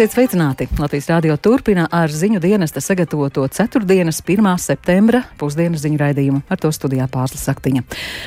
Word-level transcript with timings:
Esiet 0.00 0.14
sveicināti! 0.14 0.64
Latvijas 0.80 1.10
rādio 1.10 1.34
turpina 1.36 1.82
ar 1.92 2.08
ziņu 2.08 2.38
dienesta 2.40 2.80
sagatavoto 2.80 3.42
4. 3.44 3.82
1. 3.84 4.46
septembra 4.56 5.18
pusdienas 5.36 5.82
ziņu 5.84 5.98
raidījumu. 6.00 6.38
Ar 6.48 6.56
to 6.56 6.70
studijā 6.72 7.04
pārslas 7.04 7.42
saktiņa. 7.44 7.82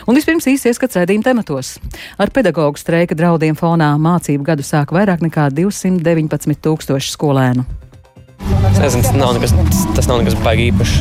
Un 0.05 0.13
vispirms 0.13 0.45
īsi 0.51 0.69
ieskats 0.69 0.99
raidījuma 0.99 1.25
tematos. 1.25 1.79
Ar 2.21 2.29
pedagoģu 2.29 2.77
streika 2.77 3.17
draudiem 3.17 3.57
fonā 3.57 3.87
mācību 3.97 4.45
gadu 4.51 4.61
sāk 4.61 4.93
vairāk 4.93 5.23
nekā 5.25 5.47
219 5.49 6.61
tūkstoši 6.61 7.09
skolēnu. 7.15 7.65
Es 8.69 8.77
nezinu, 8.77 9.07
tas 9.07 9.17
nav 9.17 9.33
nekas, 9.39 9.55
tas 9.97 10.09
nav 10.11 10.21
nekas 10.21 10.37
baigi 10.45 10.67
īpašs. 10.69 10.99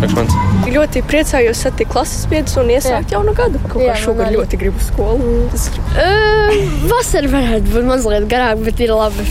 priekš 0.00 0.16
manis. 0.18 0.34
Ļoti 0.74 1.04
priecājos 1.06 1.62
satikt 1.68 1.92
klases 1.94 2.26
biedrus 2.26 2.56
un 2.58 2.72
iesākt 2.74 3.14
jaunu 3.14 3.36
gadu. 3.38 3.62
Kaut 3.70 3.86
Jā, 3.86 3.94
kā 3.94 4.02
šogad 4.08 4.34
ļoti 4.34 4.58
gribu 4.64 4.82
skolu. 4.90 5.46
Tas 5.54 5.70
Uh, 5.90 6.50
vasara 6.90 7.30
varētu 7.30 7.76
būt 7.76 7.88
mazliet 7.92 8.26
garāka, 8.30 8.58
bet 8.66 8.82
ir 8.82 8.94
labi. 8.94 9.28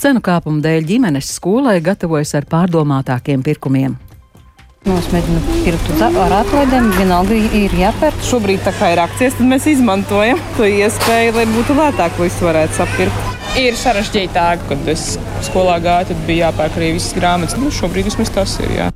Cenu 0.00 0.22
kāpuma 0.24 0.62
dēļ 0.64 0.86
ģimenes 0.88 1.32
skolai 1.36 1.80
gatavojas 1.84 2.34
ar 2.38 2.46
pārdomātākiem 2.50 3.42
pirkumiem. 3.46 3.98
Mēs 4.88 5.10
mēģinām 5.12 5.48
pirkt 5.60 5.90
uz 5.92 6.02
ar 6.06 6.32
atlaidēm, 6.38 6.86
vienalga 6.96 7.36
ir 7.36 7.74
jāpērk. 7.76 8.22
Šobrīd 8.24 8.62
tā 8.64 8.72
kā 8.78 8.94
ir 8.94 9.02
akcijas, 9.02 9.34
tad 9.36 9.50
mēs 9.50 9.66
izmantojam 9.68 10.40
to 10.56 10.64
iespēju, 10.64 11.34
lai 11.36 11.44
būtu 11.50 11.76
lētāk 11.76 12.16
visu 12.16 12.46
varētu 12.46 12.78
sapirkt. 12.78 13.26
Ir 13.60 13.76
sarežģītāk, 13.76 14.62
kad 14.70 14.88
es 14.88 15.18
skolā 15.44 15.74
gāju, 15.84 16.08
tad 16.12 16.22
bija 16.24 16.48
jāpērk 16.48 16.78
arī 16.78 16.94
visas 16.96 17.12
grāmatas. 17.18 17.58
Nu, 17.60 17.68
šobrīd 17.74 18.08
vismaz 18.08 18.32
tas 18.32 18.54
ir. 18.62 18.72
Jā. 18.78 18.86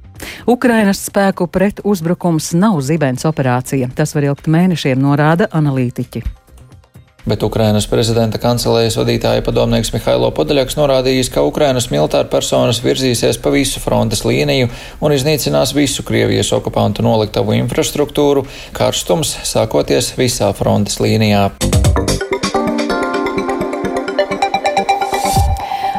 Ukrainas 0.49 1.03
spēku 1.05 1.51
pret 1.53 1.85
uzbrukums 1.85 2.55
nav 2.57 2.81
zibens 2.87 3.29
operācija. 3.29 3.91
Tas 3.93 4.17
var 4.17 4.31
ilgt 4.31 4.49
mēnešiem, 4.49 5.05
norāda 5.05 5.51
analītiķi. 5.53 6.25
Bet 7.25 7.43
Ukrainas 7.47 7.87
prezidenta 7.89 8.37
kancelējas 8.41 8.99
vadītāja 9.01 9.45
padomnieks 9.47 9.95
Mihailo 9.95 10.29
Podaļaks 10.37 10.77
norādījis, 10.77 11.31
ka 11.33 11.45
Ukrainas 11.47 11.89
militāra 11.93 12.29
personas 12.29 12.83
virzīsies 12.85 13.41
pa 13.41 13.53
visu 13.55 13.81
frontes 13.81 14.27
līniju 14.29 14.69
un 15.01 15.17
iznīcinās 15.17 15.73
visu 15.77 16.05
Krievijas 16.05 16.53
okupantu 16.57 17.07
noliktavu 17.07 17.57
infrastruktūru, 17.63 18.45
karstums 18.77 19.39
sākoties 19.49 20.13
visā 20.21 20.53
frontes 20.57 21.01
līnijā. 21.01 21.49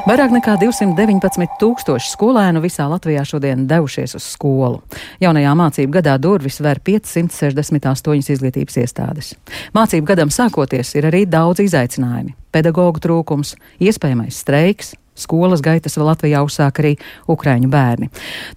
Vairāk 0.06 0.36
nekā 0.36 0.54
219 0.62 1.56
tūkstoši 1.58 2.12
skolēnu 2.12 2.60
visā 2.62 2.86
Latvijā 2.86 3.24
šodien 3.26 3.64
devušies 3.66 4.12
uz 4.20 4.28
skolu. 4.36 4.84
Jaunajā 5.18 5.54
mācību 5.58 5.96
gadā 5.96 6.14
durvis 6.22 6.60
ver 6.62 6.78
568 6.86 8.30
izglītības 8.36 8.78
iestādes. 8.84 9.32
Mācību 9.74 10.06
gadam 10.12 10.30
sākoties 10.30 10.94
ir 11.00 11.10
arī 11.10 11.24
daudz 11.26 11.64
izaicinājumu- 11.66 12.38
pedagoģu 12.54 13.02
trūkums, 13.02 13.56
iespējamais 13.82 14.38
streiks. 14.46 14.94
Skolas 15.16 15.64
gaitas 15.64 15.96
Latvijā 15.98 16.42
uzsāk 16.46 16.82
arī 16.84 16.94
ukraiņu 17.32 17.70
bērni. 17.72 18.10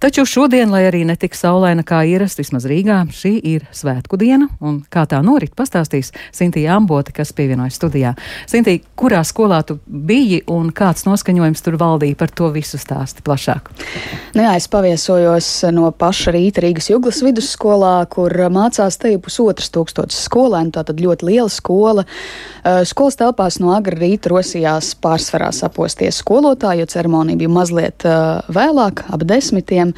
Taču 0.03 0.25
šodien, 0.27 0.69
lai 0.73 0.83
arī 0.89 1.05
netik 1.07 1.35
saulaina 1.37 1.85
kā 1.87 2.01
ierasts, 2.03 2.39
vismaz 2.41 2.67
Rīgā, 2.69 2.99
šī 3.15 3.31
ir 3.53 3.65
svētku 3.75 4.19
diena, 4.19 4.49
un 4.59 4.81
kā 4.91 5.05
tā 5.09 5.21
norit, 5.23 5.55
pastāstīs 5.57 6.11
Sintīja 6.35 6.75
Ambote, 6.75 7.13
kas 7.15 7.31
pievienojas 7.35 7.79
studijā. 7.79 8.13
Sintīja, 8.49 8.83
kurā 8.99 9.21
skolā 9.27 9.61
tu 9.67 9.79
biji 9.87 10.41
un 10.51 10.73
kāds 10.75 11.05
noskaņojums 11.07 11.63
tur 11.65 11.79
valdīja 11.79 12.19
par 12.19 12.33
to 12.35 12.51
visu 12.51 12.79
stāsti 12.81 13.23
plašāk? 13.25 13.71
Nu 14.35 14.43
jā, 14.43 14.57
es 14.59 14.67
paviesojos 14.71 15.49
no 15.75 15.89
paša 15.95 16.35
rīta 16.35 16.63
Rīgas 16.65 16.91
Juglas 16.91 17.23
vidusskolā, 17.23 17.95
kur 18.11 18.35
mācās 18.51 18.99
te 18.99 19.13
jau 19.13 19.23
pusotras 19.23 19.71
tūkstošas 19.73 20.27
skolēnu, 20.27 20.75
tātad 20.75 20.99
ļoti 20.99 21.29
liela 21.31 21.49
skola. 21.53 22.05
Skolas 22.89 23.17
telpās 23.19 23.59
no 23.63 23.71
agra 23.75 23.97
rīta 24.03 24.33
rosījās 24.33 24.91
pārsvarā 25.01 25.49
saposties 25.55 26.19
skolotāji, 26.49 26.79
jo 26.81 26.85
ceremonija 26.85 27.37
bija 27.37 27.49
mazliet 27.49 28.05
eh, 28.05 28.41
vēlāk, 28.49 29.05
ap 29.13 29.23
desmitiem, 29.23 29.93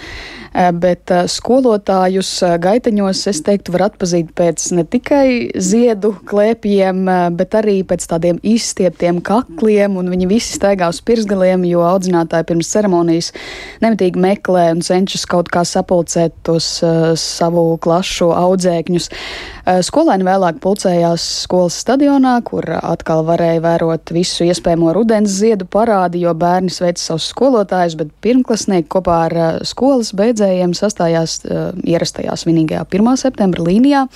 Eh, 0.52 0.68
bet 0.76 1.08
eh, 1.16 1.24
skolotājus 1.32 2.30
gaiteņos, 2.60 3.22
es 3.32 3.40
teiktu, 3.48 3.72
var 3.72 3.86
atpazīt 3.86 4.34
pēc 4.36 4.66
ne 4.76 4.84
tikai 4.84 5.56
ziedu 5.56 6.10
klēpiem, 6.28 7.06
bet 7.40 7.56
arī 7.56 7.78
pēc 7.88 8.04
tādiem 8.12 8.42
izstieptiem 8.44 9.22
kakliem, 9.24 9.96
viņi 10.12 10.28
visi 10.28 10.58
staigā 10.58 10.90
uz 10.92 11.00
pirsgaliem, 11.08 11.64
jo 11.70 11.86
audzinātāji 11.88 12.50
pirms 12.50 12.72
ceremonijas 12.74 13.32
nemitīgi 13.80 14.20
meklē 14.20 14.66
un 14.74 14.84
cenšas 14.84 15.24
kaut 15.32 15.48
kā 15.54 15.64
sapulcēt 15.68 16.36
tos 16.44 16.68
uh, 16.84 17.14
savu 17.16 17.78
klašu 17.82 18.32
audzēkņus. 18.36 19.08
Uh, 19.08 19.80
skolēni 19.86 20.28
vēlāk 20.28 20.60
pulcējās 20.64 21.30
skolas 21.46 21.80
stadionā, 21.80 22.36
kur 22.44 22.68
atkal 22.82 23.24
varēja 23.28 23.64
vērot 23.64 24.12
visu 24.16 24.50
iespējamo 24.50 24.92
rudens 24.98 25.32
ziedu 25.40 25.70
parādi, 25.70 26.26
jo 26.26 26.36
bērni 26.42 26.74
sveic 26.74 27.02
savus 27.02 27.30
skolotājus, 27.32 27.98
bet 28.00 28.14
pirmklasnieki 28.26 28.90
kopā 28.92 29.18
ar 29.28 29.38
uh, 29.38 29.52
skolas 29.68 30.14
beidzējiem 30.18 30.74
sastājās 30.78 31.42
uh, 31.46 31.70
ierastajā 31.86 32.36
svinīgajā 32.44 32.88
1. 32.90 33.14
septembra 33.22 33.68
līnijā. 33.70 34.08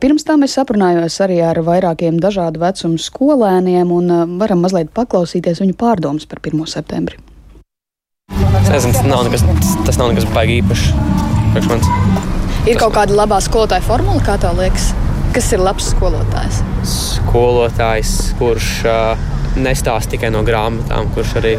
Pirms 0.00 0.24
tam 0.26 0.42
es 0.42 0.56
aprunājos 0.58 1.20
arī 1.22 1.36
ar 1.46 1.60
vairākiem 1.62 2.16
dažādu 2.18 2.58
vecumu 2.64 2.98
skolēniem 2.98 3.92
un 3.94 4.10
varam 4.40 4.64
mazliet 4.64 4.90
paklausīties 4.96 5.62
viņu 5.62 5.76
pārdomas 5.78 6.26
par 6.26 6.42
1. 6.42 6.64
septembri. 6.72 7.20
Es 8.64 8.70
nezinu, 8.72 8.94
tas 8.96 9.06
nav 9.06 9.22
nekas, 9.28 9.44
tas 9.86 9.98
nav 10.00 10.10
nekas 10.10 10.26
baigi 10.34 10.58
īpašs. 10.62 10.88
Ir 12.64 12.78
kaut 12.80 12.94
kāda 12.96 13.14
labā 13.14 13.38
skolotāja 13.44 13.84
formula, 13.84 14.18
kā 14.24 14.34
tev 14.42 14.56
liekas? 14.58 14.88
Kas 15.34 15.50
ir 15.52 15.60
labs 15.62 15.90
skolotājs? 15.92 16.62
Skolotājs, 16.88 18.14
kurš 18.40 18.70
uh, 18.88 19.20
nestāsta 19.56 20.14
tikai 20.14 20.30
no 20.34 20.42
grāmatām, 20.46 21.10
kurš 21.14 21.36
arī 21.40 21.54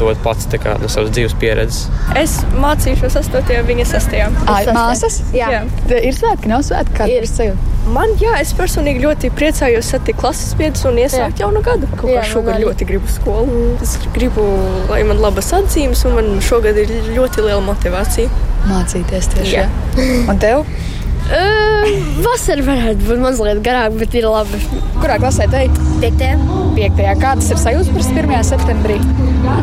dod 0.00 0.18
pats 0.24 0.48
tā 0.50 0.58
kā, 0.60 0.74
no 0.80 0.88
savas 0.92 1.12
dzīves 1.14 1.36
pieredzes. 1.40 1.86
Es 2.18 2.38
mācīšos 2.56 3.18
8. 3.22 3.62
viņa 3.68 3.86
6. 3.92 4.16
Ai, 4.50 4.62
māsas? 4.74 5.20
Jā. 5.36 5.50
Jā. 5.54 5.62
Te 5.88 6.00
Ir 6.06 6.16
svētki, 6.16 6.50
nav 6.50 6.64
svētki, 6.66 6.96
kā 6.96 7.08
ir 7.10 7.28
sajūta. 7.30 7.74
Man, 7.94 8.16
jā, 8.18 8.32
es 8.42 8.50
personīgi 8.58 9.04
ļoti 9.04 9.30
priecājos 9.36 9.92
satikt 9.92 10.18
klases 10.18 10.56
biedrus 10.58 10.82
un 10.88 10.98
iesākt 10.98 11.38
jaunu 11.42 11.62
gadu. 11.66 11.86
Kaut 11.94 12.10
Jā, 12.10 12.24
kā 12.24 12.32
šogad 12.32 12.58
ļoti 12.64 12.88
gribu 12.88 13.10
skolu. 13.10 13.62
Es 13.84 13.94
gribu, 14.16 14.42
lai 14.90 15.04
man 15.06 15.22
labas 15.22 15.52
atzīmes, 15.54 16.02
un 16.08 16.18
man 16.18 16.32
šogad 16.42 16.80
ir 16.82 16.90
ļoti 17.14 17.46
liela 17.46 17.62
motivācija. 17.68 18.32
Mācīties 18.66 19.30
tieši. 19.36 19.54
Jā. 19.54 19.68
jā. 19.94 20.20
Un 20.26 20.42
tev? 20.42 20.66
Vasara 21.26 22.62
varētu 22.62 23.02
būt 23.08 23.18
mazliet 23.18 23.58
garāka, 23.64 23.96
bet 23.98 24.14
ir 24.14 24.28
labi. 24.30 24.60
Kurā 25.00 25.16
klasē 25.18 25.48
te? 25.50 25.64
Piektdien. 25.98 26.42
Piektajā. 26.76 27.16
Kādas 27.18 27.48
ir 27.50 27.58
sajūtas 27.58 28.10
par 28.14 28.28
1. 28.30 28.34
septembrī? 28.46 28.98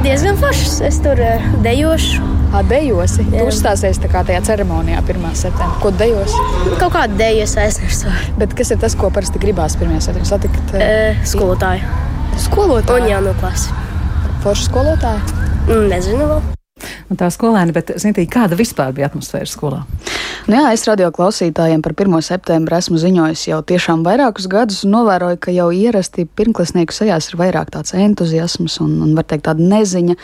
Diezgan 0.04 0.40
foršs. 0.42 0.82
Es 0.90 1.00
tur 1.04 1.20
uh, 1.24 1.46
dejošu. 1.64 2.32
Dejosi. 2.70 3.24
Tu 3.32 3.40
Jā. 3.40 3.46
uzstāsies 3.50 3.98
tajā 4.04 4.42
ceremonijā 4.46 5.00
1. 5.08 5.24
septembrī. 5.40 5.80
Ko 5.82 5.92
dejosi? 5.98 6.42
Kaut 6.82 6.94
kādu 6.98 7.18
deju 7.22 7.46
es 7.48 7.56
aiznesu. 7.58 8.12
Bet 8.38 8.54
kas 8.58 8.74
ir 8.76 8.82
tas, 8.84 8.98
ko 9.00 9.10
parasti 9.14 9.42
gribās 9.42 9.78
1. 9.80 9.96
septembrī 10.04 10.28
satikt? 10.30 10.76
Uh, 10.76 11.24
skolotāju. 11.28 11.88
skolotāju. 12.44 13.06
Un 13.08 13.14
jaunu 13.14 13.34
klasi. 13.40 13.72
Foršu 14.44 14.68
skolotāju. 14.68 15.40
Mm, 15.70 15.88
Nezinu 15.96 16.28
vēl. 16.28 16.44
Un 17.10 17.20
tā 17.20 17.30
skolēni, 17.32 17.74
bet 17.76 17.96
Sintīja, 18.02 18.30
kāda 18.36 18.60
vispār 18.60 18.92
bija 18.96 19.08
atmosfēra 19.08 19.48
skolā? 19.48 19.86
Nu 20.44 20.58
jā, 20.58 20.74
es 20.76 20.82
radio 20.84 21.08
klausītājiem 21.16 21.80
par 21.80 21.94
1. 21.96 22.18
septembri 22.20 22.76
esmu 22.76 22.98
ziņojis 23.00 23.46
jau 23.48 23.62
tiešām 23.64 24.02
vairākus 24.04 24.50
gadus 24.52 24.82
un 24.84 24.92
novēroju, 24.92 25.38
ka 25.40 25.54
jau 25.56 25.70
ierasti 25.72 26.26
pirmklasnieku 26.28 26.92
sejās 26.92 27.30
ir 27.32 27.38
vairāk 27.40 27.72
tāds 27.72 27.96
entuziasms 27.96 28.76
un, 28.84 28.98
un 29.06 29.14
var 29.16 29.24
teikt, 29.30 29.46
tāda 29.48 29.64
neziņa. 29.64 30.18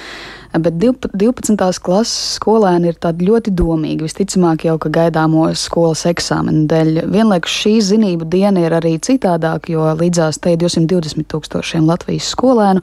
Bet 0.54 0.80
div- 0.82 0.98
12. 1.14 1.78
klases 1.80 2.40
skolēni 2.40 2.90
ir 2.90 2.96
tādi 2.98 3.28
ļoti 3.28 3.52
domīgi. 3.54 4.02
Visticamāk, 4.08 4.64
jau 4.66 4.80
ka 4.82 4.90
gaidāmo 4.90 5.44
skolas 5.54 6.08
eksāmenu 6.10 6.66
dēļ. 6.70 7.06
Vienlaikus 7.06 7.54
šī 7.54 7.74
zinību 7.86 8.26
diena 8.26 8.64
ir 8.66 8.74
arī 8.74 8.96
citādāka, 8.98 9.70
jo 9.70 9.86
līdzās 10.00 10.42
te 10.42 10.56
ir 10.56 10.58
220 10.58 11.28
tūkstošiem 11.30 11.86
Latvijas 11.86 12.32
skolēnu. 12.34 12.82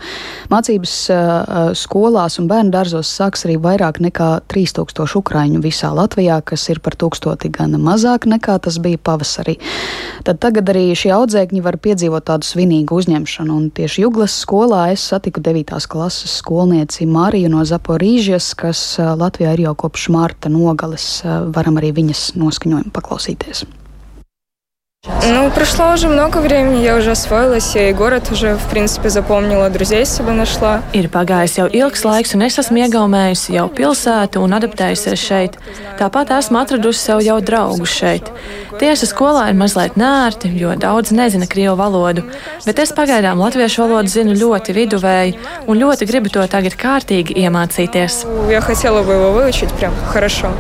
Mācības 0.52 0.94
uh, 1.10 1.72
skolās 1.74 2.38
un 2.38 2.46
bērnu 2.46 2.70
dārzos 2.70 3.10
sāks 3.10 3.42
arī 3.48 3.58
vairāk 3.58 3.98
nekā 4.04 4.30
3000 4.46 5.18
ukraiņu 5.18 5.58
visā 5.64 5.90
Latvijā, 5.90 6.38
kas 6.46 6.68
ir 6.70 6.78
par 6.78 6.94
tūkstoti 6.94 7.50
gan 7.50 7.74
mazāk 7.82 8.28
nekā 8.30 8.60
tas 8.62 8.78
bija 8.78 9.02
pavasarī. 9.02 9.56
Tad 10.22 10.38
tagad 10.42 10.70
arī 10.70 10.94
šie 10.94 11.10
audzēkņi 11.16 11.64
var 11.66 11.80
piedzīvot 11.82 12.28
tādu 12.30 12.46
svinīgu 12.46 12.94
uzņemšanu. 12.94 13.58
Un 13.58 13.68
tieši 13.74 14.06
Juglas 14.06 14.38
skolā 14.38 14.92
es 14.94 15.02
satiku 15.02 15.42
9. 15.42 15.74
klases 15.90 16.38
skolnieci 16.38 17.06
Mariju 17.10 17.55
no 17.56 17.64
Zaporīžas, 17.66 18.52
kas 18.58 18.82
ā, 19.00 19.14
Latvijā 19.18 19.54
ir 19.56 19.66
jau 19.66 19.74
kopš 19.86 20.10
marta 20.14 20.52
nogales. 20.52 21.08
Ā, 21.24 21.40
Varam 21.56 21.80
arī 21.80 21.94
viņas 21.96 22.28
noskaņojumu 22.38 22.92
paklausīties. 22.94 23.64
Ну, 25.23 25.49
прошло 25.49 25.93
уже 25.93 26.07
много 26.07 26.37
времени, 26.37 26.83
я 26.83 26.95
уже 26.95 27.11
освоилась, 27.11 27.75
я 27.75 27.89
и 27.89 27.93
город 27.93 28.31
уже, 28.31 28.55
в 28.55 28.69
принципе, 28.69 29.09
запомнила, 29.09 29.67
друзей 29.71 30.05
себе 30.05 30.31
нашла. 30.31 30.83
Ir 30.93 31.09
pagājis 31.09 31.57
jau 31.57 31.65
ilgs 31.65 32.05
laiks, 32.05 32.35
un 32.37 32.45
es 32.45 32.59
esmu 32.61 32.83
iegaumējusi 32.85 33.55
jau 33.57 33.65
pilsētu 33.65 34.37
un 34.45 34.53
adaptējusies 34.53 35.17
šeit. 35.17 35.57
Tāpat 35.97 36.29
esmu 36.37 36.61
atradusi 36.61 37.01
sev 37.01 37.25
jau 37.25 37.39
draugus 37.41 37.89
šeit. 37.89 38.29
Tieši 38.77 39.09
skolā 39.09 39.49
ir 39.49 39.57
mazliet 39.57 39.97
nērti, 39.97 40.53
jo 40.53 40.77
daudz 40.77 41.09
nezina 41.09 41.49
krievu 41.49 41.79
valodu, 41.81 42.21
bet 42.67 42.77
es 42.77 42.93
pagaidām 42.93 43.41
latviešu 43.41 43.81
valodu 43.87 44.13
zinu 44.13 44.37
ļoti 44.37 44.77
viduvēji 44.77 45.37
un 45.65 45.81
ļoti 45.81 46.05
gribu 46.05 46.29
to 46.29 46.45
tagad 46.45 46.77
kārtīgi 46.77 47.41
iemācīties. 47.41 48.27
Я 48.51 48.61
хотела 48.61 49.01
бы 49.01 49.13
его 49.13 49.31
выучить 49.31 49.73
прям 49.73 49.93
хорошо. 50.05 50.53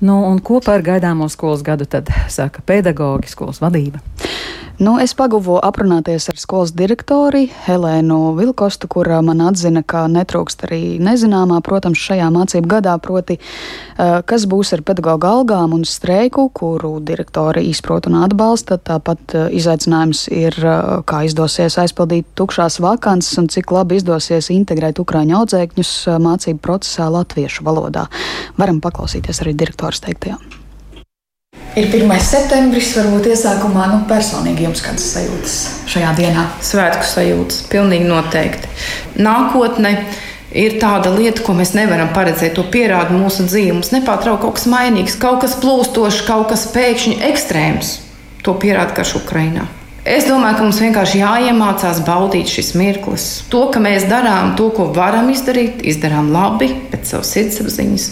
Nu, 0.00 0.22
ko 0.40 0.62
par 0.64 0.80
gaidāmo 0.84 1.28
skolas 1.28 1.60
gadu 1.64 1.84
tad 1.84 2.08
saka 2.32 2.62
pedagoģi, 2.64 3.28
skolas 3.28 3.60
vadība? 3.60 4.00
Nu, 4.80 4.94
es 4.96 5.12
paguvu 5.12 5.58
aprunāties 5.60 6.30
ar 6.32 6.38
skolas 6.40 6.70
direktori 6.72 7.42
Helēnu 7.66 8.30
Vilkostu, 8.38 8.88
kur 8.88 9.10
man 9.20 9.42
atzina, 9.44 9.82
ka 9.84 10.06
netrūkst 10.08 10.62
arī 10.64 10.78
nezināmā, 11.04 11.58
protams, 11.66 12.00
šajā 12.00 12.30
mācību 12.32 12.70
gadā, 12.70 12.94
proti, 13.04 13.36
kas 13.98 14.46
būs 14.48 14.72
ar 14.72 14.80
pedagoģu 14.88 15.28
algām 15.28 15.74
un 15.76 15.84
streiku, 15.84 16.46
kuru 16.56 16.94
direktori 17.04 17.66
izprot 17.68 18.08
un 18.08 18.16
atbalsta. 18.22 18.78
Tāpat 18.80 19.36
izaicinājums 19.52 20.22
ir, 20.32 20.56
kā 21.04 21.20
izdosies 21.28 21.76
aizpildīt 21.82 22.30
tukšās 22.40 22.80
vakances 22.80 23.36
un 23.36 23.50
cik 23.52 23.74
labi 23.76 24.00
izdosies 24.00 24.48
integrēt 24.54 25.02
ukraiņu 25.04 25.42
audzēkņus 25.42 25.92
mācību 26.24 26.64
procesā 26.64 27.10
latviešu 27.12 27.68
valodā. 27.68 28.06
Varam 28.56 28.80
paklausīties 28.80 29.44
arī 29.44 29.52
direktors 29.60 30.00
teiktajā. 30.08 30.40
Ir 31.78 31.86
1. 31.86 32.10
septembris, 32.18 32.88
varbūt 32.98 33.28
iesākumā 33.30 33.84
nu, 33.92 33.98
personīgi 34.10 34.64
jums 34.64 34.80
kādas 34.82 35.04
sajūtas 35.12 35.52
šajā 35.92 36.08
dienā? 36.18 36.48
Svētku 36.66 37.06
sajūtas, 37.06 37.60
pilnīgi 37.70 38.08
noteikti. 38.08 38.66
Nākotne 39.22 39.92
ir 40.50 40.80
tāda 40.82 41.12
lieta, 41.14 41.44
ko 41.46 41.54
mēs 41.54 41.70
nevaram 41.78 42.10
paredzēt. 42.10 42.56
To 42.58 42.64
pierāda 42.74 43.14
mūsu 43.14 43.46
dzīve. 43.46 43.76
Mums 43.76 43.92
nepārtraukti 43.94 44.48
kaut 44.48 44.58
kas 44.58 44.66
mainīgs, 44.72 45.14
kaut 45.22 45.44
kas 45.44 45.54
plūstošs, 45.62 46.24
kaut 46.26 46.48
kas 46.50 46.66
pēkšņi 46.74 47.20
ekstrēms. 47.30 47.92
To 48.42 48.56
pierāda 48.58 48.96
karš 48.96 49.20
Ukrainā. 49.20 49.68
Es 50.02 50.26
domāju, 50.26 50.58
ka 50.58 50.66
mums 50.66 50.82
vienkārši 50.82 51.22
jāiemācās 51.22 52.02
baudīt 52.02 52.50
šis 52.50 52.72
mirklis. 52.74 53.28
To, 53.52 53.68
ka 53.70 53.78
mēs 53.84 54.10
darām 54.10 54.56
to, 54.58 54.72
ko 54.74 54.88
varam 54.96 55.30
izdarīt, 55.30 55.84
izdarām 55.86 56.32
labi, 56.34 56.72
pēc 56.90 57.14
savas 57.14 57.30
sirdsapziņas. 57.36 58.10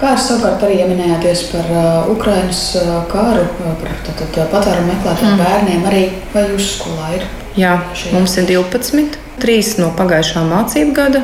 Kā 0.00 0.14
jūs 0.14 0.30
savukārt 0.30 0.62
arī 0.64 0.78
ieminējāties 0.80 1.40
par 1.50 1.66
uh, 1.74 2.06
Ukraiņas 2.08 2.60
uh, 2.80 2.92
kāru, 3.10 3.42
uh, 3.44 3.74
par 3.82 3.98
tātad, 4.06 4.30
uh, 4.32 4.46
patvērumu 4.48 4.94
meklētājiem 4.94 5.34
mm. 5.34 5.42
bērniem, 5.44 5.82
arī 5.90 6.04
vai 6.32 6.44
jūsu 6.54 6.70
skolā 6.78 7.10
ir? 7.18 7.26
Jā, 7.60 7.74
mums 8.14 8.36
ir 8.40 8.46
12, 8.48 9.18
3 9.42 9.72
no 9.82 9.90
pagājušā 9.98 10.44
mācību 10.48 10.94
gada. 10.96 11.20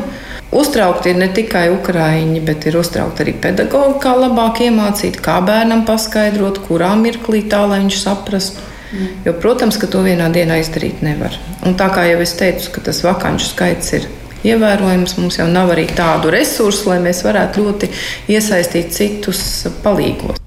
Uztraukti 0.56 1.14
ir 1.14 1.16
ne 1.22 1.30
tikai 1.32 1.64
ukrāņi, 1.72 2.42
bet 2.44 2.68
ir 2.68 2.76
uztraukti 2.76 3.24
arī 3.24 3.34
pedagoģi, 3.46 3.96
kā 4.04 4.12
labāk 4.12 4.60
iemācīt, 4.68 5.22
kā 5.24 5.38
bērnam 5.48 5.86
paskaidrot, 5.88 6.60
kurā 6.68 6.92
mirklī 7.00 7.46
tā, 7.48 7.64
lai 7.64 7.80
viņš 7.86 7.98
saprastu. 8.02 8.68
Mm. 8.92 9.08
Jo, 9.24 9.36
protams, 9.40 9.80
ka 9.80 9.88
to 9.88 10.04
vienā 10.04 10.28
dienā 10.36 10.60
izdarīt 10.60 11.00
nevar. 11.04 11.32
Un 11.64 11.80
tā 11.80 11.88
kā 11.96 12.04
jau 12.10 12.20
es 12.20 12.36
teicu, 12.36 12.76
ka 12.76 12.84
tas 12.90 13.00
vakanču 13.08 13.48
skaits 13.54 13.96
ir 13.96 14.06
ievērojams. 14.52 15.18
Mums 15.20 15.40
jau 15.40 15.50
nav 15.50 15.74
arī 15.74 15.88
tādu 15.96 16.32
resursu, 16.34 16.90
lai 16.92 17.02
mēs 17.04 17.22
varētu 17.26 17.68
ļoti 17.68 17.92
iesaistīt 18.36 18.94
citus 18.96 19.40
palīgos. 19.84 20.42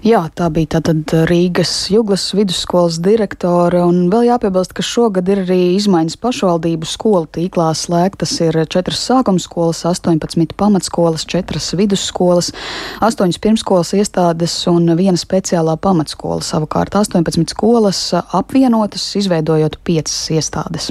Jā, 0.00 0.22
tā 0.32 0.46
bija 0.48 0.78
tātad 0.78 1.12
Rīgas 1.28 1.90
Juglas 1.92 2.22
vidusskolas 2.32 2.96
direktore. 3.04 3.82
Un 3.84 4.06
vēl 4.08 4.30
jāpiebilst, 4.30 4.72
ka 4.72 4.80
šogad 4.80 5.28
ir 5.28 5.42
arī 5.42 5.58
izmaiņas 5.74 6.16
pašvaldību 6.22 6.88
skolu 6.88 7.28
tīklā. 7.36 7.66
Slēgtas 7.76 8.32
ir 8.40 8.56
4 8.64 8.96
sākuma 8.96 9.42
skolas, 9.44 9.82
18 9.84 10.56
pamatskolas, 10.56 11.26
4 11.28 11.60
vidusskolas, 11.82 12.48
8 13.04 13.36
pirmskolas 13.44 13.92
iestādes 14.00 14.56
un 14.72 14.88
1 14.96 15.20
speciālā 15.20 15.76
pamatskola. 15.76 16.40
Savukārt 16.48 16.96
18 16.96 17.52
skolas 17.52 18.00
apvienotas, 18.16 19.04
izveidojot 19.20 19.82
5 19.84 20.16
iestādes. 20.38 20.88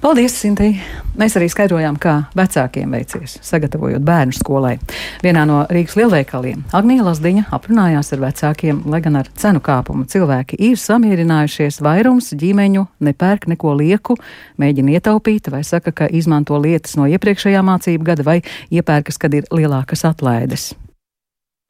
Paldies, 0.00 0.32
Sintī! 0.40 0.74
Mēs 1.20 1.34
arī 1.36 1.50
skaidrojām, 1.52 1.98
kā 2.00 2.14
vecākiem 2.38 2.94
veicies, 2.94 3.34
sagatavojot 3.44 4.00
bērnu 4.06 4.32
skolai. 4.32 4.76
Vienā 5.20 5.42
no 5.48 5.58
Rīgas 5.68 5.98
lielveikaliem 5.98 6.62
Agnija 6.76 7.04
Lazdiņa 7.04 7.44
aprunājās 7.52 8.14
ar 8.14 8.22
vecākiem, 8.22 8.80
lai 8.88 9.02
gan 9.04 9.20
ar 9.20 9.28
cenu 9.42 9.60
kāpumu 9.60 10.06
cilvēki 10.08 10.56
ir 10.70 10.80
samierinājušies, 10.80 11.82
vairums 11.84 12.32
ģimeņu 12.40 12.86
nepērk 13.04 13.48
neko 13.52 13.74
lieku, 13.82 14.16
mēģina 14.62 14.96
ietaupīt 14.96 15.50
vai 15.52 15.64
saka, 15.68 15.92
ka 15.92 16.08
izmanto 16.08 16.56
lietas 16.56 16.96
no 16.96 17.10
iepriekšējā 17.10 17.64
mācību 17.66 18.12
gada 18.12 18.24
vai 18.24 18.40
iepērkas, 18.70 19.20
kad 19.20 19.36
ir 19.36 19.50
lielākas 19.52 20.08
atlaides. 20.08 20.70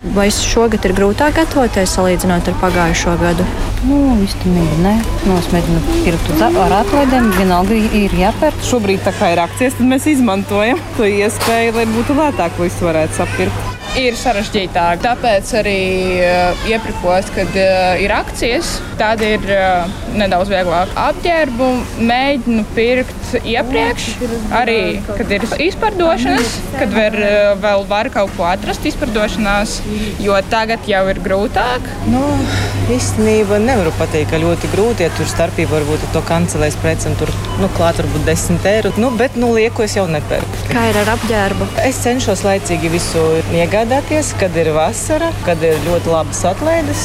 Vai 0.00 0.30
šogad 0.32 0.86
ir 0.88 0.94
grūtāk 0.96 1.34
gatavoties 1.36 1.92
salīdzinot 1.92 2.46
ar 2.48 2.54
pagājušo 2.62 3.18
gadu? 3.20 3.44
Nu, 3.84 3.98
īstenībā 4.24 4.78
nē. 4.80 4.94
Nu, 5.28 5.34
es 5.36 5.50
mēģinu 5.52 5.98
pirkt 6.06 6.30
ar 6.40 6.72
atlaidēm, 6.78 7.28
vienalga 7.36 7.76
ir 7.76 8.14
jāpērk. 8.16 8.62
Šobrīd 8.64 9.04
tā 9.04 9.12
kā 9.18 9.34
ir 9.34 9.42
akcijas, 9.44 9.76
tad 9.76 9.90
mēs 9.92 10.08
izmantojam 10.14 10.80
to 10.96 11.04
iespēju, 11.04 11.76
lai 11.76 11.84
būtu 11.92 12.16
lētāk 12.16 12.56
visu 12.64 12.88
varētu 12.88 13.20
sapirkt 13.20 13.70
ir 13.98 14.16
sarežģītāk. 14.18 15.00
Tāpēc 15.02 15.50
arī 15.60 15.80
uh, 16.22 16.66
iepirkos, 16.70 17.30
kad 17.34 17.56
uh, 17.58 17.98
ir 18.02 18.12
akcijas, 18.14 18.76
tad 19.00 19.22
ir 19.24 19.42
uh, 19.50 19.90
nedaudz 20.18 20.50
vieglāk 20.52 20.92
apģērbu. 21.00 21.70
Mēģinu 22.10 22.64
pirkt 22.76 23.34
iepriekš, 23.40 24.08
arī 24.56 24.80
kad 25.08 25.34
ir 25.34 25.46
izpārdošanas, 25.66 26.56
kad 26.76 26.94
var, 26.94 27.18
vēl 27.62 27.86
var 27.90 28.10
kaut 28.14 28.34
ko 28.36 28.46
atrast 28.50 28.86
izpārdošanās, 28.90 29.78
jo 30.24 30.36
tagad 30.50 30.88
jau 30.88 31.04
ir 31.12 31.20
grūtāk. 31.24 31.86
Nu, 32.10 32.22
īstenībā 32.90 33.60
nevaru 33.62 33.92
pateikt, 33.98 34.32
ka 34.32 34.42
ļoti 34.42 34.72
grūti, 34.74 35.06
ja 35.06 35.12
tur 35.14 35.28
starpība 35.30 35.78
varbūt 35.78 36.08
ar 36.08 36.14
to 36.16 36.24
kancelēs 36.28 36.78
precēm 36.82 37.16
tur 37.20 37.32
nu, 37.60 37.70
klāt 37.76 38.00
varbūt 38.02 38.26
10 38.28 38.68
eiro, 38.70 38.92
nu, 39.00 39.12
bet 39.20 39.38
nu, 39.40 39.52
lieku 39.56 39.86
es 39.86 39.96
jau 39.98 40.06
nepērku. 40.10 40.66
Kā 40.72 40.88
ir 40.90 41.00
ar 41.04 41.14
apģērbu? 41.14 41.70
Es 41.86 42.02
cenšos 42.04 42.44
laicīgi 42.46 42.90
visu 42.92 43.24
iegādāties 43.54 44.34
kad 44.40 44.56
ir 44.56 44.70
vasara, 44.72 45.30
kad 45.44 45.60
ir 45.64 45.76
ļoti 45.84 46.08
labas 46.12 46.40
atlaides. 46.48 47.02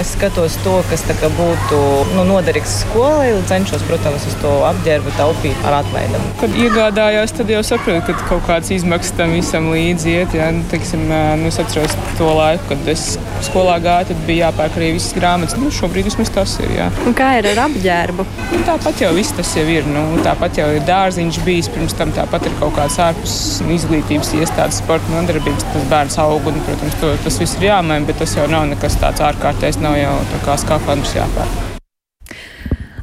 Es 0.00 0.12
skatos 0.14 0.56
to, 0.64 0.78
kas 0.90 1.04
būtu 1.36 1.80
nu, 2.14 2.24
noderīgs 2.28 2.78
skolai, 2.84 3.34
un 3.36 3.44
cenšos, 3.48 3.84
protams, 3.88 4.24
uz 4.30 4.36
to 4.42 4.52
apģērbu 4.70 5.12
taupīt 5.18 5.66
ar 5.68 5.80
atlaidēm. 5.82 6.24
Kad 6.40 6.56
iegādājos, 6.58 7.34
tad 7.36 7.52
jau 7.52 7.62
saprotu, 7.66 8.14
ka 8.14 8.28
kaut 8.30 8.46
kādas 8.48 8.72
izmaksas 8.74 9.16
tam 9.18 9.34
visam 9.36 9.68
līdzi 9.72 10.16
iet. 10.16 10.36
Ja? 10.38 10.50
Nu, 10.54 10.64
teiksim, 10.72 11.04
nu, 11.08 11.50
es 11.50 11.60
atceros 11.60 11.96
to 12.18 12.28
laiku, 12.36 12.68
kad 12.70 12.88
es 12.92 13.04
skolā 13.44 13.76
gāju, 13.82 14.10
tad 14.10 14.22
bija 14.28 14.48
jāpērk 14.48 14.78
arī 14.78 14.90
visas 14.96 15.14
grāmatas. 15.16 15.56
Nu, 15.60 15.70
šobrīd 15.74 16.08
vismaz 16.08 16.32
tas 16.34 16.56
ir. 16.62 16.72
Jā. 16.78 16.88
Un 17.08 17.16
kā 17.16 17.30
ir 17.40 17.48
ar 17.52 17.64
apģērbu? 17.66 18.26
Nu, 18.52 18.62
tāpat 18.68 19.04
jau 19.04 19.12
viss 19.16 19.34
tas 19.36 19.52
jau 19.58 19.66
ir. 19.70 19.88
Nu, 19.90 20.06
tāpat 20.24 20.62
jau 20.62 20.70
ir 20.76 20.86
dārziņš 20.88 21.40
bijis 21.46 21.70
pirms 21.74 21.96
tam, 21.98 22.14
tāpat 22.16 22.48
ir 22.48 22.56
kaut 22.62 22.74
kāds 22.78 22.98
ārpus 23.02 23.36
izglītības 23.76 24.34
iestādes, 24.40 24.80
sporta 24.84 25.14
nodarbības. 25.14 25.68
Tas 25.74 25.92
bērns 25.92 26.18
aug. 26.22 26.50
Un, 26.50 26.58
protams, 26.66 26.98
to, 27.02 27.14
tas 27.26 27.38
viss 27.42 27.60
ir 27.60 27.70
jāmaina, 27.70 28.06
bet 28.08 28.20
tas 28.22 28.38
jau 28.38 28.48
nav 28.50 28.68
nekas 28.72 28.98
tāds 29.02 29.24
ārkārtējs. 29.24 29.82
Nav 29.84 30.00
jau 30.00 30.18
tā 30.32 30.44
kā 30.48 30.58
skafandrs 30.64 31.16
jāpērk. 31.18 31.73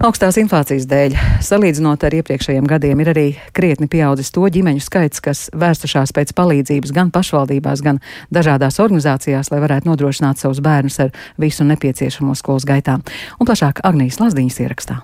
Augstās 0.02 0.34
inflācijas 0.42 0.88
dēļ, 0.90 1.14
salīdzinot 1.46 2.02
ar 2.08 2.16
iepriekšējiem 2.18 2.66
gadiem, 2.66 3.04
ir 3.04 3.12
arī 3.12 3.26
krietni 3.54 3.86
pieaudzis 3.86 4.34
to 4.34 4.48
ģimeņu 4.50 4.82
skaits, 4.82 5.22
kas 5.22 5.44
vērstušās 5.54 6.10
pēc 6.18 6.34
palīdzības 6.40 6.96
gan 6.96 7.14
pašvaldībās, 7.14 7.86
gan 7.86 8.02
dažādās 8.34 8.82
organizācijās, 8.82 9.54
lai 9.54 9.62
varētu 9.62 9.92
nodrošināt 9.92 10.42
savus 10.42 10.64
bērnus 10.66 10.98
ar 11.06 11.14
visu 11.38 11.70
nepieciešamo 11.70 12.34
skolas 12.34 12.66
gaitā. 12.66 12.98
Un 13.38 13.46
plašāk 13.46 13.86
Agnijas 13.86 14.18
Lazdiņas 14.24 14.64
ierakstā. 14.66 15.04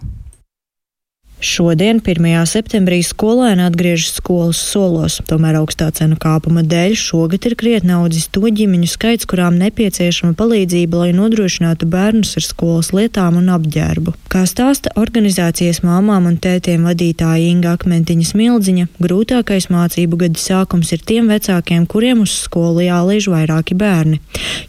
Šodien, 1.38 2.00
1. 2.02 2.26
septembrī, 2.50 2.98
skolēni 3.06 3.62
atgriežas 3.62 4.16
skolas 4.18 4.58
solos, 4.58 5.20
tomēr 5.30 5.60
augstā 5.60 5.92
cenu 5.94 6.16
kāpuma 6.18 6.64
dēļ 6.66 6.96
šogad 6.98 7.46
ir 7.46 7.54
krietni 7.54 7.94
audzis 7.94 8.26
to 8.34 8.42
ģimeņu 8.42 8.90
skaits, 8.90 9.28
kurām 9.30 9.60
nepieciešama 9.62 10.34
palīdzība, 10.34 11.04
lai 11.04 11.12
nodrošinātu 11.14 11.86
bērnus 11.94 12.34
ar 12.42 12.46
skolas 12.48 12.90
lietām 12.90 13.38
un 13.38 13.52
apģērbu. 13.54 14.16
Kā 14.34 14.48
stāsta 14.50 14.90
organizācijas 14.98 15.84
māmām 15.86 16.26
un 16.26 16.40
tētiem 16.42 16.90
vadītāja 16.90 17.52
Inga 17.52 17.76
Akmentiņa 17.78 18.32
Smildziņa, 18.32 18.88
grūtākais 18.98 19.70
mācību 19.70 20.18
gada 20.24 20.42
sākums 20.42 20.90
ir 20.98 21.06
tiem 21.06 21.30
vecākiem, 21.30 21.86
kuriem 21.86 22.26
uz 22.26 22.34
skolu 22.48 22.82
jālaiž 22.88 23.30
vairāki 23.30 23.78
bērni, 23.78 24.24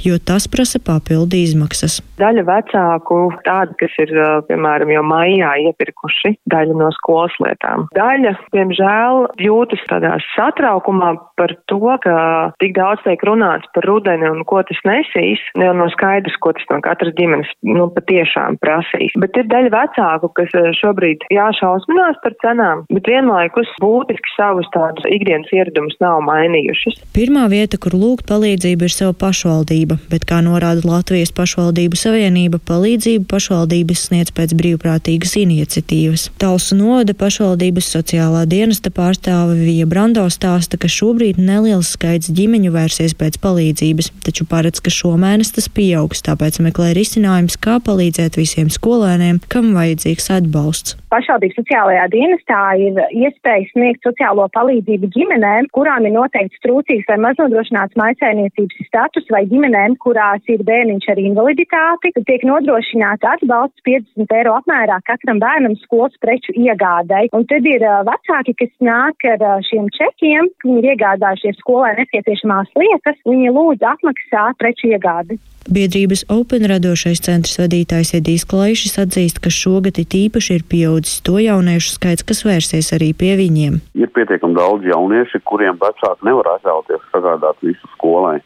jo 0.05 0.21
tas 0.21 0.45
prasa 0.53 0.85
papildu 0.85 1.41
izmaksas. 1.41 2.03
Daļa 2.21 2.45
vecāku, 2.45 3.25
tādi, 3.49 3.73
kas 3.81 3.99
ir, 4.05 4.13
piemēram, 4.51 4.93
jau 4.93 5.05
maijā 5.07 5.57
iepirkuši 5.71 6.37
daļa 6.59 6.77
no 6.79 6.91
skolas 6.99 7.35
lietām. 7.43 7.87
Daļa, 7.97 8.35
diemžēl, 8.55 9.25
jūtas 9.43 9.83
tādā 9.91 10.17
satraukumā 10.35 11.15
par 11.38 11.55
to, 11.71 11.81
ka 12.03 12.17
tik 12.62 12.75
daudz 12.77 13.05
tiek 13.07 13.23
runāts 13.27 13.69
par 13.75 13.87
rudeni 13.88 14.27
un 14.29 14.43
ko 14.49 14.61
tas 14.67 14.81
nesīs, 14.88 15.43
jau 15.59 15.73
no 15.77 15.88
skaidrs, 15.95 16.37
ko 16.43 16.53
tas 16.57 16.67
no 16.73 16.81
katras 16.85 17.15
ģimenes, 17.19 17.50
nu, 17.67 17.88
patiešām 17.95 18.59
prasīs. 18.62 19.15
Bet 19.23 19.38
ir 19.38 19.49
daļa 19.50 19.73
vecāku, 19.75 20.33
kas 20.38 20.55
eh, 20.59 20.71
šobrīd 20.81 21.29
jāšausminās 21.35 22.19
par 22.25 22.37
cenām, 22.43 22.85
bet 22.93 23.11
vienlaikus 23.11 23.71
būtiski 23.83 24.35
savus 24.35 24.69
tādus 24.75 25.07
ikdienas 25.12 25.53
ieradumus 25.55 25.99
nav 26.03 26.21
mainījušas. 26.27 26.99
Pirmā 27.15 27.47
vieta, 27.53 27.79
kur 27.81 27.97
lūgt 27.99 28.27
palīdzību, 28.31 28.88
ir 28.88 28.95
sev 28.95 29.15
pašvaldība, 29.21 30.00
bet, 30.11 30.27
kā 30.29 30.41
norāda 30.45 30.85
Latvijas 30.88 31.33
pašvaldību 31.37 31.99
savienība, 31.99 32.61
palīdzību 32.69 33.29
pašvaldības 33.31 34.09
sniedz 34.09 34.35
pēc 34.35 34.55
brīvprātīgas 34.59 35.37
iniciatīvas. 35.41 36.29
Talsu 36.49 36.78
novada 36.78 37.12
pašvaldības 37.12 37.90
sociālā 37.93 38.47
dienesta 38.49 38.88
pārstāve 38.95 39.59
Vija 39.59 39.85
Brando 39.85 40.23
stāsta, 40.33 40.78
ka 40.81 40.88
šobrīd 40.88 41.37
neliels 41.37 41.90
skaits 41.93 42.31
ģimeņu 42.33 42.71
vērsies 42.73 43.12
pēc 43.21 43.37
palīdzības, 43.43 44.09
taču 44.25 44.47
paredz, 44.49 44.81
ka 44.81 44.88
šomēnes 44.88 45.52
tas 45.59 45.69
pieaugs, 45.69 46.25
tāpēc 46.25 46.62
meklē 46.64 46.95
risinājums, 46.97 47.59
kā 47.61 47.76
palīdzēt 47.85 48.40
visiem 48.40 48.73
skolēniem, 48.73 49.43
kam 49.52 49.75
vajadzīgs 49.76 50.31
atbalsts. 50.38 50.97
Pašvaldības 51.09 51.57
sociālajā 51.57 52.03
dienestā 52.12 52.62
ir 52.85 52.99
iespēja 53.17 53.65
sniegt 53.71 54.05
sociālo 54.05 54.45
palīdzību 54.53 55.09
ģimenēm, 55.15 55.71
kurām 55.73 56.05
ir 56.05 56.12
noteikts 56.12 56.61
trūcīgs 56.67 57.09
vai 57.09 57.17
maznodrošināts 57.25 57.97
maisainiecības 57.97 58.83
status, 58.91 59.25
vai 59.33 59.47
ģimenēm, 59.49 59.97
kurās 60.05 60.45
ir 60.53 60.61
bērniņš 60.69 61.09
ar 61.15 61.23
invaliditāti. 61.23 62.12
Tiek 62.29 62.45
nodrošināts 62.50 63.25
atbalsts 63.25 63.87
50 63.88 64.37
eiro 64.37 64.59
apmērā 64.61 65.00
katram 65.09 65.41
bērnam 65.41 65.79
skolas 65.81 66.12
preču 66.21 66.53
iegādai. 66.53 67.25
Un 67.33 67.49
tad 67.49 67.65
ir 67.73 67.88
vecāki, 68.11 68.59
kas 68.61 68.75
nāk 68.85 69.31
ar 69.33 69.65
šiem 69.65 69.88
čekiem, 69.97 70.53
viņi 70.67 70.83
ir 70.83 70.91
iegādājušies 70.93 71.62
skolai 71.65 71.95
nepieciešamās 72.03 72.77
lietas, 72.77 73.17
viņi 73.25 73.57
lūdz 73.57 73.95
atmaksāt 73.97 74.61
preču 74.61 74.93
iegādi. 74.93 75.41
Biedrības 75.69 76.25
Open 76.33 76.65
radošais 76.71 77.21
centrs 77.25 77.59
vadītājs 77.61 78.15
Edijs 78.17 78.47
Klaišs 78.49 78.99
atzīst, 79.03 79.41
ka 79.45 79.50
šogad 79.53 79.99
it 80.00 80.15
īpaši 80.17 80.59
ir 80.59 80.65
pieaudzis 80.71 81.19
to 81.27 81.37
jauniešu 81.43 81.97
skaits, 81.97 82.25
kas 82.25 82.45
vērsies 82.47 82.93
arī 82.97 83.11
pie 83.12 83.35
viņiem. 83.41 83.81
Ir 83.99 84.12
pietiekami 84.17 84.57
daudz 84.57 84.87
jaunieši, 84.88 85.43
kuriem 85.49 85.77
vecāki 85.83 86.29
nevar 86.29 86.55
atļauties 86.55 87.05
sagādāt 87.12 87.61
visu 87.67 87.91
skolai, 87.97 88.38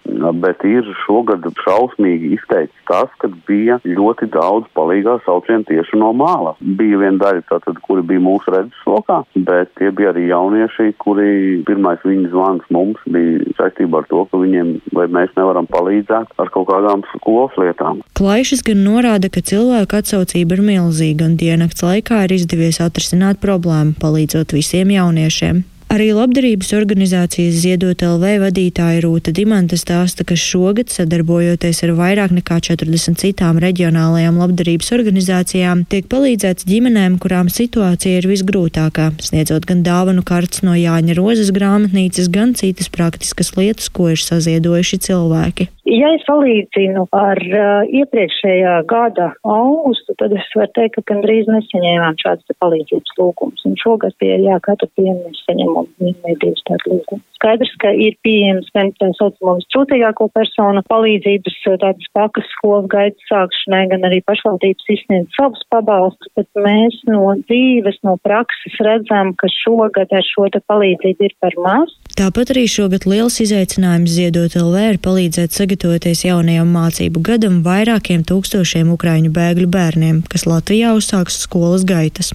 bet 0.43 0.65
ir 0.67 0.89
šogad 1.05 1.47
šausmīgi 1.63 2.33
izteikts 2.39 2.83
tas, 2.91 3.13
ka 3.23 3.31
bija 3.49 3.79
ļoti 3.87 4.29
daudz 4.35 4.69
palīgā 4.77 5.19
saucienu 5.27 5.67
tieši 5.69 6.01
no 6.01 6.11
mālas. 6.17 6.59
Bija 6.61 7.01
viena 7.05 7.21
daļa, 7.23 7.45
tātad, 7.51 7.79
kuri 7.87 8.05
bija 8.07 8.23
mūsu 8.25 8.53
redzeslokā, 8.55 9.23
bet 9.49 9.73
tie 9.81 9.93
bija 9.95 10.13
arī 10.13 10.27
jaunieši, 10.31 10.91
kuri 11.03 11.63
pirmais 11.69 12.03
viņu 12.07 12.33
zvans 12.35 12.67
mums 12.75 13.01
bija 13.15 13.55
saistībā 13.61 14.03
ar 14.03 14.11
to, 14.11 14.25
ka 14.31 14.43
viņiem 14.43 14.75
vai 14.97 15.09
mēs 15.13 15.33
nevaram 15.39 15.69
palīdzēt 15.71 16.35
ar 16.43 16.53
kaut 16.55 16.69
kādām 16.71 17.02
skolas 17.17 17.57
lietām. 17.61 18.01
Klaišs 18.19 18.65
gan 18.67 18.85
norāda, 18.87 19.31
ka 19.33 19.43
cilvēku 19.45 19.99
atsaucība 20.01 20.59
ir 20.59 20.65
milzīga 20.71 21.29
un 21.29 21.37
diennakts 21.41 21.85
laikā 21.87 22.25
ir 22.27 22.39
izdevies 22.39 22.81
atrisināt 22.85 23.43
problēmu, 23.43 23.99
palīdzot 24.03 24.57
visiem 24.57 24.95
jauniešiem. 24.95 25.65
Arī 25.93 26.07
labdarības 26.17 26.71
organizācijas 26.73 27.59
Ziedot 27.61 28.01
LV 28.01 28.39
vadītāja 28.41 29.03
Rūta 29.05 29.29
Dimanta 29.37 29.77
stāsta, 29.77 30.25
ka 30.25 30.39
šogad, 30.41 30.89
sadarbojoties 30.89 31.83
ar 31.85 31.93
vairāk 31.99 32.33
nekā 32.33 32.57
40 32.65 33.21
citām 33.21 33.61
reģionālajām 33.61 34.39
labdarības 34.41 34.89
organizācijām, 34.97 35.83
tiek 35.93 36.09
palīdzēts 36.09 36.65
ģimenēm, 36.71 37.19
kurām 37.21 37.53
situācija 37.53 38.23
ir 38.23 38.31
visgrūtākā, 38.31 39.11
sniedzot 39.21 39.69
gan 39.69 39.85
dāvanu 39.85 40.25
kartes 40.25 40.65
no 40.65 40.73
Jāņa 40.73 41.19
Rozes 41.21 41.53
grāmatnīcas, 41.53 42.33
gan 42.33 42.57
citas 42.57 42.89
praktiskas 42.89 43.53
lietas, 43.61 43.93
ko 43.93 44.09
ir 44.15 44.25
saziedojuši 44.25 45.03
cilvēki. 45.11 45.69
Ja 45.89 46.13
es 46.15 46.23
salīdzinu 46.29 47.09
ar 47.11 47.41
uh, 47.43 47.89
iepriekšējā 47.91 48.75
gada 48.87 49.33
augustu, 49.43 50.15
tad 50.21 50.31
es 50.37 50.47
varu 50.55 50.71
teikt, 50.79 50.95
ka 50.95 51.03
gandrīz 51.11 51.51
nesaņēmām 51.51 52.21
šādas 52.23 52.59
palīdzības 52.63 53.17
lūgumus. 53.19 53.65
Un 53.67 53.75
šogad 53.81 54.15
pie, 54.23 54.31
jā, 54.45 54.61
katru 54.63 54.87
dienu 54.95 55.19
mēs 55.25 55.43
saņemam 55.49 55.91
vienu 55.99 56.15
vai 56.23 56.37
divus 56.39 56.63
tādu 56.71 56.95
lūgumu. 56.95 57.23
Skaidrs, 57.35 57.73
ka 57.83 57.91
ir 57.99 58.15
pieejams 58.23 58.69
gan 58.77 58.93
tā 59.01 59.09
saucamo 59.19 59.57
vistrūtīgāko 59.59 60.29
personu 60.31 60.85
palīdzības 60.87 61.57
tādas 61.67 62.11
pakas 62.15 62.47
skolas 62.55 62.87
gaitas 62.93 63.27
sākšanai, 63.27 63.83
gan 63.91 64.07
arī 64.07 64.21
pašvaldības 64.23 64.87
izsniedz 64.95 65.35
savus 65.35 65.65
pabalstus, 65.75 66.31
bet 66.39 66.47
mēs 66.55 67.01
no 67.11 67.35
dzīves, 67.41 67.99
no 68.07 68.15
prakses 68.23 68.79
redzam, 68.87 69.35
ka 69.35 69.51
šogad 69.51 70.15
ar 70.15 70.23
šo 70.29 70.47
te 70.55 70.63
palīdzību 70.71 71.27
ir 71.27 71.35
par 71.43 71.59
maz. 71.67 71.99
Tāpat 72.15 72.53
arī 72.55 72.69
šogad 72.71 73.09
liels 73.09 73.41
izaicinājums 73.43 74.15
ziedot 74.15 74.55
LV 74.61 74.87
ir 74.93 75.03
palīdzēt 75.03 75.55
sagatavoties 75.73 76.25
jaunajam 76.27 76.69
mācību 76.69 77.23
gadam 77.25 77.63
vairākiem 77.65 78.25
tūkstošiem 78.29 78.91
ukraiņu 78.93 79.33
bēgļu 79.33 79.69
bērniem, 79.73 80.23
kas 80.29 80.45
Latvijā 80.45 80.93
uzsāks 80.93 81.41
skolas 81.47 81.85
gaitas. 81.85 82.35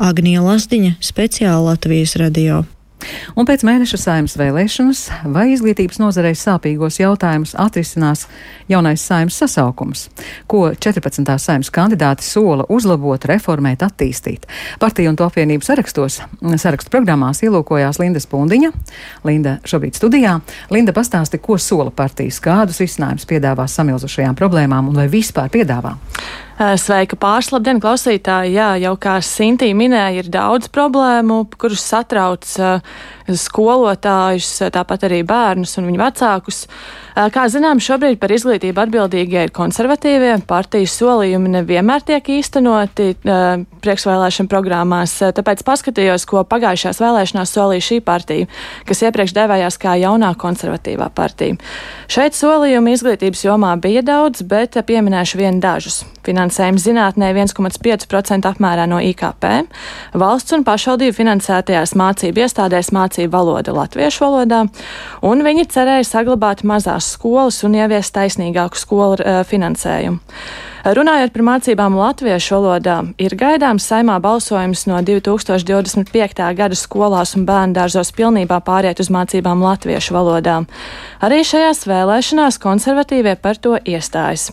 Agnija 0.00 0.42
Lasdiņa, 0.42 0.96
speciāla 1.00 1.72
Latvijas 1.72 2.16
radio. 2.16 2.64
Un 3.36 3.48
pēc 3.48 3.64
mēneša 3.66 3.98
saimnes 4.00 4.36
vēlēšanas 4.40 5.02
vai 5.34 5.48
izglītības 5.52 6.00
nozarei 6.02 6.34
sāpīgos 6.38 7.00
jautājumus 7.00 7.54
atrisinās 7.58 8.26
jaunais 8.70 9.02
saimnes 9.04 9.38
sasaukums, 9.42 10.06
ko 10.50 10.70
14. 10.74 11.24
saimnes 11.38 11.72
kandidāti 11.74 12.26
sola 12.26 12.66
uzlabot, 12.72 13.24
reformēt, 13.28 13.84
attīstīt. 13.86 14.46
Partiju 14.82 15.12
un 15.12 15.18
to 15.18 15.26
apvienību 15.28 15.66
sarakstos, 15.66 16.20
sarakstu 16.62 16.92
programmās 16.92 17.42
ielūkojās 17.46 18.00
Linda 18.02 18.22
Spundiņa. 18.22 18.72
Linda 19.28 19.58
šobrīd 19.68 19.98
studijā. 19.98 20.38
Linda 20.72 20.94
pastāsti, 20.96 21.40
ko 21.42 21.58
sola 21.60 21.92
partijas, 21.94 22.40
kādus 22.42 22.80
risinājumus 22.82 23.28
piedāvā 23.28 23.68
samilzušajām 23.68 24.38
problēmām 24.38 24.92
un 24.92 25.02
vai 25.02 25.08
vispār 25.12 25.52
piedāvā. 25.52 25.96
Sveika 26.78 27.16
pārslabdien, 27.18 27.80
klausītāji! 27.82 28.52
Jā, 28.54 28.68
jau 28.78 28.92
kā 29.00 29.16
Sintī 29.24 29.72
minēja, 29.74 30.22
ir 30.22 30.28
daudz 30.30 30.68
problēmu, 30.70 31.40
kurus 31.58 31.82
satrauc 31.82 32.46
skolotājus, 33.28 34.50
tāpat 34.74 35.06
arī 35.08 35.22
bērnus 35.26 35.76
un 35.78 35.88
viņu 35.90 36.00
vecākus. 36.02 36.66
Kā 37.12 37.44
zinām, 37.52 37.80
šobrīd 37.82 38.16
par 38.20 38.32
izglītību 38.32 38.80
atbildīgie 38.86 39.42
ir 39.44 39.50
konservatīvie. 39.52 40.38
Partijas 40.48 40.94
solījumi 40.96 41.50
nevienmēr 41.58 42.06
tiek 42.08 42.30
īstenoti 42.38 43.10
priekšvēlēšana 43.84 44.48
programmās, 44.48 45.18
tāpēc 45.36 45.60
paskatījos, 45.66 46.24
ko 46.30 46.40
pagājušajās 46.48 47.02
vēlēšanās 47.02 47.52
solīja 47.52 47.84
šī 47.88 47.98
partija, 48.06 48.48
kas 48.88 49.04
iepriekš 49.04 49.36
devējās 49.36 49.76
kā 49.82 49.98
jaunā 50.00 50.32
konservatīvā 50.40 51.10
partija. 51.12 51.58
Šeit 52.08 52.38
solījumi 52.38 52.96
izglītības 52.96 53.44
jomā 53.44 53.74
bija 53.82 54.00
daudz, 54.06 54.40
bet 54.48 54.80
pieminēšu 54.80 55.42
vien 55.42 55.60
dažus. 55.60 56.06
Finansējums 56.24 56.84
zinātnē 56.86 57.32
1,5% 57.34 58.46
apmērā 58.46 58.86
no 58.88 59.02
IKP, 59.02 59.48
valsts 60.16 60.54
un 60.54 60.64
pašvaldību 60.64 61.16
finansētajās 61.18 61.96
mācību 61.98 62.44
iestādēs 62.46 62.92
mācību 62.94 63.11
valoda 63.32 63.74
latviešu 63.76 64.24
valodā, 64.24 64.64
un 65.22 65.44
viņi 65.44 65.68
cerēja 65.72 66.08
saglabāt 66.08 66.64
mazās 66.64 67.12
skolas 67.16 67.62
un 67.66 67.76
ieviest 67.78 68.14
taisnīgāku 68.16 68.80
skolu 68.80 69.20
uh, 69.20 69.42
finansējumu. 69.48 70.20
Runājot 70.82 71.30
par 71.30 71.42
mācībām 71.46 71.94
latviešu 71.94 72.56
valodā, 72.56 72.96
ir 73.22 73.36
gaidāms 73.38 73.84
saimā 73.86 74.16
balsojums 74.18 74.80
no 74.90 74.96
2025. 75.06 76.42
gada 76.58 76.74
skolās 76.74 77.36
un 77.38 77.44
bērnu 77.46 77.76
dārzos 77.76 78.10
pilnībā 78.16 78.58
pāriet 78.66 78.98
uz 78.98 79.06
mācībām 79.14 79.62
latviešu 79.62 80.16
valodā. 80.16 80.56
Arī 81.22 81.38
šajās 81.46 81.84
vēlēšanās 81.86 82.58
konservatīvie 82.58 83.36
par 83.38 83.62
to 83.62 83.76
iestājas. 83.78 84.48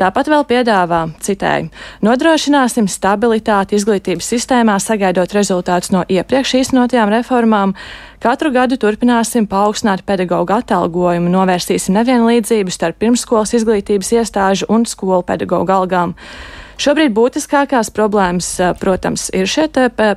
Tāpat 0.00 0.32
vēl 0.32 0.48
piedāvā, 0.48 1.02
citēji, 1.20 1.68
nodrošināsim 2.08 2.88
stabilitāti 2.88 3.76
izglītības 3.76 4.32
sistēmā, 4.32 4.80
sagaidot 4.80 5.36
rezultātus 5.36 5.92
no 5.92 6.06
iepriekš 6.08 6.56
īstenotajām 6.62 7.12
reformām, 7.18 7.76
Katru 8.16 8.48
gadu 8.48 8.78
turpināsim 8.80 9.44
paaugstināt 9.50 10.00
pedagoģu 10.08 10.54
atalgojumu, 10.56 11.28
novērsīsim 11.34 11.98
nevienlīdzību 11.98 12.72
starp 12.72 12.96
pirmskolas 13.02 13.52
izglītības 13.58 14.12
iestāžu 14.16 14.68
un 14.72 14.86
skolu 14.88 15.20
pedagoģu 15.28 15.74
algām. 15.74 16.14
Šobrīd 16.76 17.14
būtiskākās 17.16 17.88
problēmas, 17.94 18.48
protams, 18.80 19.30
ir 19.36 19.48
šie 19.48 19.64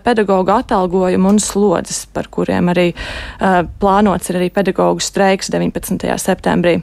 pedagoģu 0.03 0.51
atalgojumi 0.57 1.29
un 1.29 1.37
slodzes, 1.39 2.01
par 2.11 2.27
kuriem 2.27 2.67
arī 2.73 2.89
uh, 2.91 3.61
plānots 3.79 4.27
ir 4.31 4.39
arī 4.41 4.49
pedagoģu 4.51 5.03
streiks 5.03 5.51
19. 5.53 6.03
septembrī. 6.19 6.81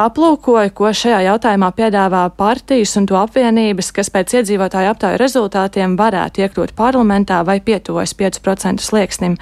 Aplūkoju, 0.00 0.72
ko 0.72 0.92
šajā 0.96 1.20
jautājumā 1.26 1.68
piedāvā 1.76 2.22
partijas 2.40 2.96
un 2.96 3.08
to 3.10 3.18
apvienības, 3.20 3.92
kas 3.98 4.08
pēc 4.14 4.38
iedzīvotāju 4.40 4.94
aptauju 4.94 5.20
rezultātiem 5.20 5.98
varētu 6.00 6.46
iekļūt 6.46 6.72
parlamentā 6.78 7.42
vai 7.44 7.58
pietuvojas 7.60 8.16
5% 8.16 8.84
slieksnim. 8.84 9.36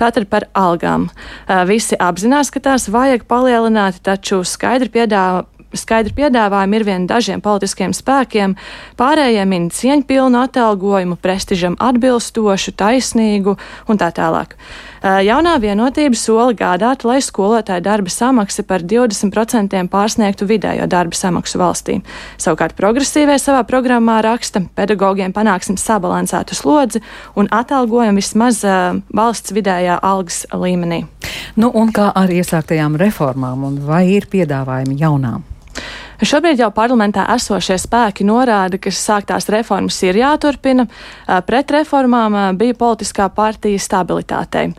Tātad 0.00 0.30
par 0.32 0.48
algām. 0.56 1.10
Uh, 1.10 1.60
visi 1.68 1.98
apzinās, 2.00 2.48
ka 2.54 2.64
tās 2.70 2.88
vajag 2.88 3.28
palielināt, 3.28 4.00
taču 4.04 4.40
skaidri 4.48 4.92
piedāvā 4.96 5.44
skaidri 5.80 6.14
piedāvājumi 6.16 6.80
ir 6.80 6.86
vien 6.88 7.06
dažiem 7.10 7.42
politiskiem 7.44 7.94
spēkiem, 7.96 8.56
pārējiem 8.98 9.52
min 9.52 9.70
cieņpilnu 9.74 10.42
atalgojumu, 10.46 11.18
prestižam 11.22 11.78
atbilstošu, 11.82 12.74
taisnīgu 12.76 13.56
un 13.88 14.00
tā 14.00 14.10
tālāk. 14.16 14.56
Jaunā 15.06 15.54
vienotība 15.62 16.18
sola 16.18 16.54
gādāt, 16.56 17.04
lai 17.06 17.20
skolotāja 17.22 17.82
darba 17.84 18.10
samaksa 18.10 18.64
par 18.66 18.82
20% 18.82 19.78
pārsniegtu 19.92 20.48
vidējo 20.48 20.88
darba 20.90 21.14
samaksu 21.14 21.60
valstī. 21.60 21.98
Savukārt 22.42 22.74
progresīvie 22.78 23.36
savā 23.38 23.62
programmā 23.68 24.18
raksta, 24.26 24.64
pedagogiem 24.74 25.34
panāksim 25.36 25.78
sabalansētu 25.78 26.58
slodzi 26.58 27.04
un 27.38 27.50
atalgojumu 27.54 28.18
vismaz 28.18 28.62
uh, 28.66 28.98
valsts 29.14 29.54
vidējā 29.54 30.00
algas 30.02 30.42
līmenī. 30.50 31.04
Nu, 31.56 31.70
un 31.70 31.92
kā 31.94 32.10
ar 32.16 32.32
iesāktajām 32.32 32.98
reformām, 33.00 33.62
un 33.68 33.78
vai 33.86 34.06
ir 34.16 34.26
piedāvājumi 34.32 34.98
jaunām? 35.00 35.44
Šobrīd 36.16 36.62
jau 36.62 36.70
parlamentā 36.72 37.26
esošie 37.34 37.76
spēki 37.80 38.24
norāda, 38.24 38.78
ka 38.80 38.92
sāktās 38.94 39.50
reformas 39.52 39.98
ir 40.06 40.16
jāturpina. 40.16 40.86
Pret 41.48 41.74
reformām 41.76 42.56
bija 42.56 42.76
politiskā 42.78 43.28
partija 43.28 43.82
stabilitātei. 43.82 44.70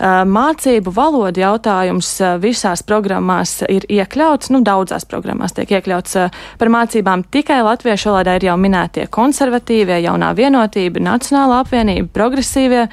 Mācību 0.00 0.94
valodu 0.96 1.42
jautājums 1.42 2.08
visās 2.40 2.80
programmās 2.88 3.58
ir 3.68 3.84
iekļauts, 3.84 4.48
nu, 4.54 4.62
daudzās 4.64 5.04
programmās 5.04 5.52
tiek 5.52 5.74
iekļauts 5.76 6.16
par 6.56 6.70
mācībām 6.72 7.26
tikai 7.28 7.58
latviešu 7.66 8.08
valodā 8.08 8.38
ir 8.38 8.46
jau 8.48 8.56
minētie 8.56 9.04
konservatīvie, 9.12 9.98
jaunā 10.06 10.30
vienotība, 10.38 11.02
nacionālā 11.04 11.60
apvienība, 11.66 12.08
progresīvie. 12.16 12.86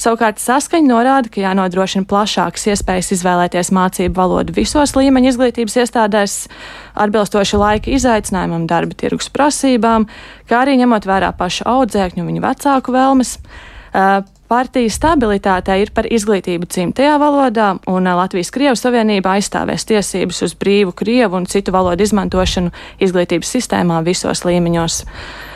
Savukārt 0.00 0.40
saskaņa 0.40 0.88
norāda, 0.88 1.28
ka 1.28 1.44
jānodrošina 1.44 2.08
plašākas 2.08 2.64
iespējas 2.72 3.12
izvēlēties 3.18 3.72
mācību 3.76 4.16
valodu 4.16 4.56
visos 4.56 4.96
līmeņa 4.96 5.34
izglītības 5.34 5.76
iestādēs, 5.84 6.38
atbilstoši 6.96 7.60
laika 7.60 7.92
izaicinājumam, 7.92 8.64
darba 8.70 8.96
tirgus 8.96 9.28
prasībām, 9.28 10.08
kā 10.48 10.64
arī 10.64 10.78
ņemot 10.80 11.04
vērā 11.12 11.34
pašu 11.36 11.68
audzēkņu 11.68 12.24
un 12.24 12.32
viņu 12.32 12.46
vecāku 12.48 12.96
vēlmes. 12.96 13.36
Partija 14.48 14.92
stabilitātei 14.92 15.78
ir 15.80 15.90
par 15.96 16.04
izglītību 16.12 16.66
dzimtajā 16.68 17.14
valodā, 17.16 17.70
un 17.88 18.04
Latvijas 18.04 18.52
Krievu 18.52 18.76
Savienība 18.76 19.38
aizstāvēs 19.38 19.86
tiesības 19.88 20.42
uz 20.44 20.52
brīvu 20.60 20.92
krievu 20.92 21.38
un 21.40 21.48
citu 21.48 21.72
valodu 21.72 22.04
izmantošanu 22.04 22.72
izglītības 23.00 23.54
sistēmā 23.56 24.02
visos 24.04 24.44
līmeņos. 24.44 24.98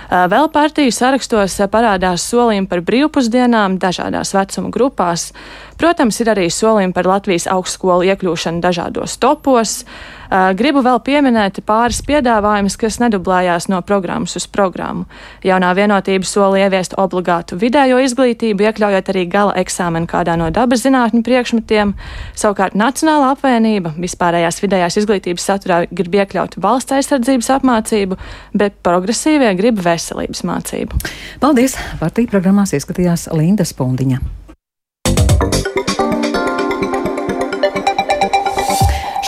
Vēl 0.09 0.49
partiju 0.49 0.92
sarakstos 0.95 1.59
parādās 1.68 2.25
solījumi 2.30 2.71
par 2.71 2.80
brīvpusdienām 2.80 3.76
dažādās 3.76 4.33
vecuma 4.33 4.73
grupās. 4.73 5.35
Protams, 5.76 6.23
ir 6.25 6.33
arī 6.33 6.47
solījumi 6.49 6.97
par 6.97 7.11
Latvijas 7.11 7.45
augstskolu 7.52 8.09
iekļūšanu 8.09 8.64
dažādos 8.64 9.18
topos. 9.21 9.83
Gribu 10.29 10.83
vēl 10.85 11.01
pieminēt 11.05 11.63
pāris 11.67 12.01
piedāvājumus, 12.05 12.77
kas 12.81 12.99
nedublējās 13.01 13.69
no 13.73 13.81
programmas 13.87 14.37
uz 14.39 14.47
programmu. 14.51 15.07
Jaunā 15.47 15.71
vienotība 15.79 16.29
sola 16.29 16.61
ieviest 16.65 16.97
obligātu 17.01 17.57
vidējo 17.61 18.01
izglītību, 18.05 18.69
iekļaujot 18.69 19.13
arī 19.13 19.25
gala 19.31 19.57
eksāmenu 19.61 20.09
kādā 20.11 20.37
no 20.41 20.51
dabas 20.55 20.85
zinātņu 20.85 21.23
priekšmetiem. 21.27 21.95
Savukārt 22.39 22.77
Nacionāla 22.79 23.33
apvienība 23.35 23.95
vispārējās 23.97 24.63
vidējās 24.65 25.01
izglītības 25.03 25.49
saturā 25.51 25.83
grib 25.91 26.19
iekļaut 26.21 26.59
valsts 26.63 26.99
aizsardzības 26.99 27.53
apmācību, 27.59 28.19
bet 28.53 28.81
progresīvie 28.85 29.55
grib 29.59 29.81
veselības 29.85 30.45
mācību. 30.49 31.01
Paldies! 31.41 31.79
Partija 32.03 32.31
programmās 32.37 32.77
ieskatījās 32.77 33.31
Linda 33.33 33.67
Spundiņa. 33.69 34.38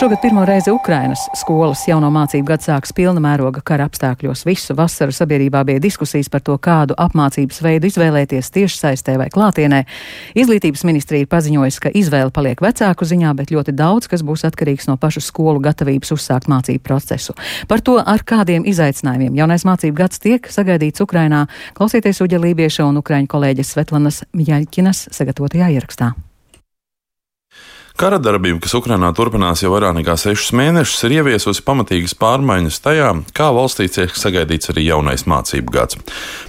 Šogad 0.01 0.21
pirmo 0.21 0.45
reizi 0.45 0.71
Ukrainas 0.71 1.19
skolas 1.37 1.83
jauno 1.87 2.07
mācību 2.09 2.47
gadu 2.47 2.65
sāks 2.65 2.89
pilna 2.97 3.21
mēroga 3.21 3.61
kara 3.61 3.85
apstākļos. 3.85 4.41
Visu 4.47 4.73
vasaru 4.73 5.13
sabiedrībā 5.13 5.59
bija 5.67 5.81
diskusijas 5.83 6.25
par 6.33 6.41
to, 6.41 6.55
kādu 6.57 6.95
apmācības 6.97 7.61
veidu 7.61 7.85
izvēlēties 7.85 8.49
tieši 8.55 8.79
saistē 8.79 9.19
vai 9.21 9.27
klātienē. 9.29 9.83
Izglītības 10.33 10.81
ministrija 10.89 11.21
ir 11.21 11.29
paziņojusi, 11.29 11.83
ka 11.83 11.91
izvēle 12.01 12.33
paliek 12.33 12.63
vecāku 12.65 13.05
ziņā, 13.11 13.35
bet 13.37 13.53
ļoti 13.53 13.75
daudz 13.77 14.09
kas 14.09 14.25
būs 14.25 14.47
atkarīgs 14.49 14.89
no 14.89 14.97
pašu 14.97 15.21
skolu 15.21 15.61
gatavības 15.61 16.15
uzsākt 16.17 16.49
mācību 16.49 16.81
procesu. 16.81 17.37
Par 17.69 17.85
to, 17.85 17.99
ar 18.01 18.25
kādiem 18.25 18.65
izaicinājumiem 18.73 19.37
jaunais 19.37 19.67
mācību 19.69 19.99
gads 20.01 20.17
tiek 20.25 20.49
sagaidīts 20.49 21.05
Ukrainā, 21.05 21.45
klausieties 21.77 22.25
Uģa 22.25 22.41
Lībieša 22.41 22.89
un 22.89 22.97
Ukraiņu 23.05 23.29
kolēģis 23.37 23.77
Svetlanas 23.77 24.23
Mjaļķinas 24.33 25.11
sagatavotajā 25.13 25.69
ierakstā. 25.77 26.13
Kara 27.99 28.17
darbība, 28.23 28.61
kas 28.63 28.73
Ukrainā 28.77 29.11
turpinās 29.13 29.61
jau 29.61 29.73
vairāk 29.73 29.97
nekā 29.97 30.15
sešus 30.17 30.53
mēnešus, 30.57 31.03
ir 31.05 31.17
ieviesusi 31.19 31.63
pamatīgas 31.67 32.15
pārmaiņas 32.17 32.79
tajā, 32.81 33.09
kā 33.37 33.49
valstī 33.53 33.89
tiek 33.91 34.15
sagaidīts 34.17 34.71
arī 34.71 34.85
jaunais 34.87 35.27
mācību 35.29 35.73
gads. 35.75 35.99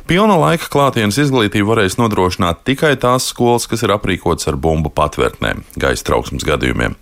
Pilna 0.08 0.38
laika 0.38 0.70
klātienes 0.72 1.18
izglītību 1.20 1.68
varēs 1.72 1.98
nodrošināt 1.98 2.62
tikai 2.68 2.94
tās 3.00 3.26
skolas, 3.32 3.66
kas 3.70 3.82
ir 3.84 3.92
aprīkotas 3.94 4.48
ar 4.52 4.56
bumbu 4.60 4.92
patvērtnēm, 4.94 5.64
gaisa 5.82 6.06
trauksmes 6.08 6.46
gadījumiem. 6.46 6.94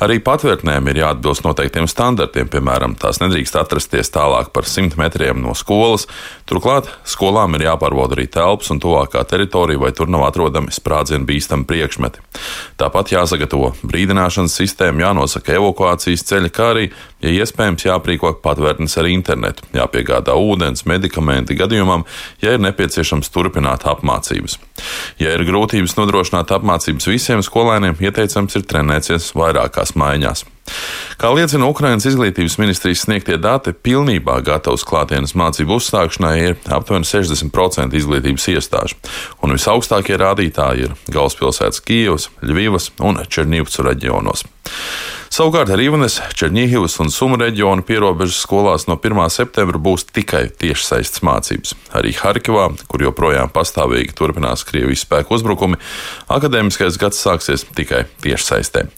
Arī 0.00 0.20
patvērtnēm 0.24 0.88
ir 0.92 1.02
jāatbilst 1.02 1.44
noteiktiem 1.44 1.90
standartiem, 1.90 2.48
piemēram, 2.52 2.94
tās 3.00 3.20
nedrīkst 3.20 3.58
atrasties 3.60 4.14
tālāk 4.14 4.54
par 4.54 4.70
100 4.70 5.00
metriem 5.00 5.42
no 5.42 5.56
skolas. 5.58 6.06
Turklāt 6.48 6.88
skolām 7.08 7.58
ir 7.58 7.66
jāpārbauda 7.68 8.16
arī 8.16 8.30
telpas 8.30 8.70
un 8.72 8.80
tuvākā 8.82 9.26
teritorija, 9.28 9.82
vai 9.82 9.92
tur 9.96 10.08
nav 10.10 10.28
atrodami 10.30 10.72
sprādzienu 10.74 11.28
bīstami 11.28 11.68
priekšmeti. 11.68 12.24
Tāpat 12.80 13.14
jāsagatavo 13.14 13.74
brīdināšanas 13.86 14.54
sistēma, 14.60 15.06
jānosaka 15.06 15.56
evakuācijas 15.58 16.24
ceļi, 16.28 16.52
kā 16.54 16.70
arī, 16.74 16.86
ja 17.24 17.32
iespējams, 17.40 17.86
jāprīko 17.88 18.32
patvērtnes 18.44 18.96
ar 19.00 19.08
internetu, 19.10 19.66
jāpiegādā 19.76 20.36
ūdens, 20.36 20.86
medikamenti 20.90 21.58
gadījumam, 21.58 22.06
ja 22.44 22.54
ir 22.56 22.64
nepieciešams 22.64 23.32
turpināt 23.34 23.86
apmācības. 23.90 24.58
Ja 25.20 25.34
ir 25.36 25.44
grūtības 25.48 25.96
nodrošināt 25.98 26.52
apmācības 26.56 27.10
visiem 27.10 27.44
skolēniem, 27.46 27.98
ieteicams 28.00 28.56
ir 28.60 28.66
trenēties 28.70 29.32
vairākās 29.36 29.96
maiņās. 29.98 30.46
Kā 31.20 31.30
liecina 31.36 31.68
Ukrainas 31.68 32.06
izglītības 32.08 32.56
ministrijas 32.60 33.04
sniegtie 33.04 33.36
dati, 33.40 33.74
pilnībā 33.76 34.38
gatavs 34.46 34.86
klātienes 34.88 35.36
mācību 35.36 35.76
uzsākšanai 35.76 36.34
ir 36.40 36.56
aptuveni 36.72 37.08
60% 37.08 37.96
izglītības 38.00 38.48
iestāžu, 38.54 38.96
un 39.44 39.56
visaugstākie 39.56 40.16
rādītāji 40.20 40.88
ir 40.88 40.96
galvaspilsētas 41.12 41.84
Kijavas, 41.84 42.30
Ļuvijas 42.40 42.92
un 43.04 43.20
Černīvcu 43.28 43.84
reģionos. 43.90 44.46
Savukārt 45.30 45.70
Rīvnes, 45.78 46.16
Černīhivas 46.34 46.96
un 46.98 47.12
Suma 47.14 47.36
reģionu 47.38 47.84
pierobežas 47.86 48.40
skolās 48.42 48.88
no 48.88 48.96
1. 48.98 49.20
septembra 49.30 49.78
būs 49.78 50.02
tikai 50.10 50.48
tiešsaistes 50.58 51.22
mācības. 51.22 51.76
Arī 51.94 52.10
Harkivā, 52.18 52.64
kur 52.90 53.04
joprojām 53.04 53.52
pastāvīgi 53.54 54.10
turpinās 54.18 54.64
Krievijas 54.66 55.04
spēku 55.06 55.36
uzbrukumi, 55.36 55.78
akadēmiskais 56.34 56.98
gads 56.98 57.22
sāksies 57.22 57.62
tikai 57.78 58.08
tiešsaistē. 58.24 58.88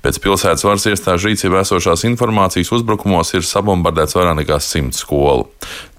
Pēc 0.00 0.20
pilsētas 0.24 0.64
varas 0.64 0.88
iestāžu 0.88 1.28
rīcībā 1.28 1.60
esošās 1.60 2.06
informācijas 2.08 2.72
uzbrukumos 2.72 3.34
ir 3.36 3.44
sabombardēts 3.44 4.16
vairāk 4.16 4.38
nekā 4.40 4.58
simt 4.64 4.96
skolu. 4.96 5.50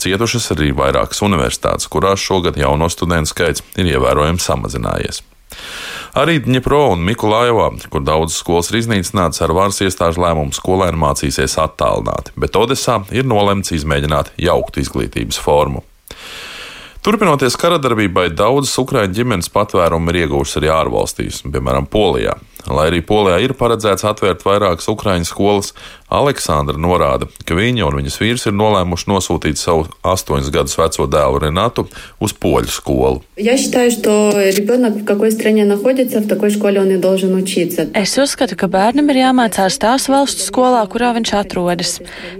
Cietušas 0.01 0.55
arī 0.57 0.71
vairākas 0.73 1.21
universitātes, 1.21 1.85
kurās 1.85 2.17
šogad 2.17 2.57
jauno 2.57 2.89
studentu 2.89 3.29
skaits 3.35 3.61
ir 3.77 3.93
ievērojami 3.93 4.41
samazinājies. 4.41 5.21
Arī 6.19 6.37
Dņepro 6.45 6.83
un 6.93 7.05
Mikulājovā, 7.07 7.71
kur 7.89 8.03
daudzas 8.05 8.37
skolas 8.43 8.69
ir 8.69 8.83
iznīcinātas 8.83 9.41
ar 9.41 9.55
varas 9.57 9.81
iestāžu 9.81 10.21
lēmumu, 10.21 10.53
skolēni 10.53 10.99
mācīsies 11.01 11.57
attālināti, 11.63 12.35
bet 12.37 12.59
Odesā 12.59 12.99
ir 13.09 13.25
nolemts 13.25 13.73
izmēģināt 13.73 14.35
jauktu 14.37 14.83
izglītības 14.83 15.41
formu. 15.41 15.81
Turpinoties 17.03 17.57
karadarbībai, 17.59 18.29
daudzas 18.31 18.77
Ukraiņu 18.79 19.17
ģimenes 19.17 19.49
patvērumu 19.51 20.13
ir 20.13 20.21
ieguvušas 20.21 20.61
arī 20.61 20.69
ārvalstīs, 20.71 21.41
piemēram, 21.43 21.89
Polijā. 21.91 22.37
Lai 22.71 22.87
arī 22.91 23.01
Polijā 23.03 23.41
ir 23.43 23.55
paredzēts 23.59 24.05
atvērt 24.07 24.45
vairākas 24.47 24.87
Ukraiņu 24.91 25.27
skolas, 25.27 25.73
Aleksandra 26.13 26.77
norāda, 26.77 27.25
ka 27.47 27.55
viņa 27.57 27.87
un 27.87 27.95
viņas 27.97 28.19
vīrs 28.21 28.45
ir 28.45 28.53
nolēmuši 28.53 29.07
nosūtīt 29.09 29.57
savu 29.57 29.87
astoņus 30.05 30.51
gadus 30.53 30.77
veco 30.77 31.07
dēlu 31.09 31.39
Renatu 31.41 31.87
uz 32.21 32.35
poļu 32.37 32.69
skolu. 32.69 33.23
Es 37.97 38.13
uzskatu, 38.21 38.57
ka 38.59 38.69
bērnam 38.69 39.09
ir 39.09 39.23
jāmācās 39.23 39.79
tās 39.81 40.05
valsts 40.11 40.45
skolā, 40.51 40.83
kurā 40.91 41.15
viņš 41.17 41.33
atrodas. 41.39 41.95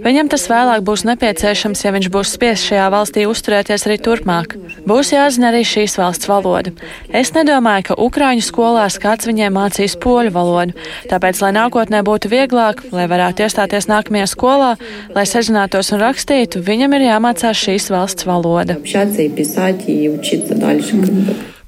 Viņam 0.06 0.30
tas 0.30 0.46
vēlāk 0.52 0.86
būs 0.86 1.02
nepieciešams, 1.10 1.82
ja 1.82 1.94
viņš 1.96 2.10
būs 2.14 2.36
spiests 2.38 2.70
šajā 2.70 2.86
valstī 2.94 3.26
uzturēties 3.26 3.88
arī 3.88 3.98
turpmāk. 4.06 4.54
Būs 4.86 5.10
jāzina 5.16 5.50
arī 5.50 5.64
šīs 5.66 5.98
valsts 5.98 6.30
valoda. 6.30 6.70
Es 7.10 7.34
nedomāju, 7.34 7.90
ka 7.90 7.98
Ukrāņu 8.06 8.46
skolās 8.46 9.00
kāds 9.02 9.26
viņiem 9.26 9.58
mācīs 9.58 9.98
poļu 9.98 10.13
valodu, 10.34 10.76
tāpēc, 11.10 11.40
lai 11.44 11.52
nākotnē 11.56 12.02
būtu 12.06 12.30
vieglāk, 12.32 12.84
lai 12.94 13.08
varētu 13.10 13.46
iestāties 13.46 13.88
nākamajā 13.90 14.28
skolā, 14.30 14.74
lai 15.16 15.26
sazinātos 15.28 15.92
un 15.94 16.04
rakstītu, 16.04 16.62
viņam 16.64 16.94
ir 16.98 17.08
jāmācās 17.08 17.64
šīs 17.66 17.90
valsts 17.94 18.28
valoda. 18.28 18.78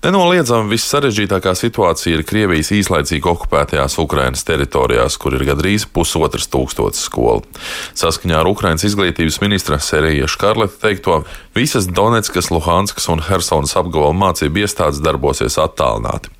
Nenoliedzami 0.06 0.70
vissarežģītākā 0.70 1.50
situācija 1.58 2.18
ir 2.18 2.22
Krievijas 2.28 2.68
īslaicīgi 2.76 3.26
okupētajās 3.26 3.96
Ukrainas 3.98 4.44
teritorijās, 4.46 5.16
kur 5.18 5.34
ir 5.34 5.42
gandrīz 5.48 5.88
pusotras 5.90 6.46
tūkstotis 6.52 7.08
skolu. 7.08 7.42
Saskaņā 7.98 8.38
ar 8.38 8.50
Ukrainas 8.50 8.86
izglītības 8.86 9.40
ministra 9.42 9.80
Serija 9.82 10.28
Škarleta 10.30 10.78
teikto, 10.84 11.22
visas 11.58 11.90
Donetskas, 11.90 12.52
Luhanskas 12.54 13.10
un 13.10 13.24
Helsonas 13.26 13.74
apgabala 13.80 14.14
mācību 14.14 14.62
iestādes 14.62 15.02
darbosies 15.02 15.58
attālināti. 15.58 16.35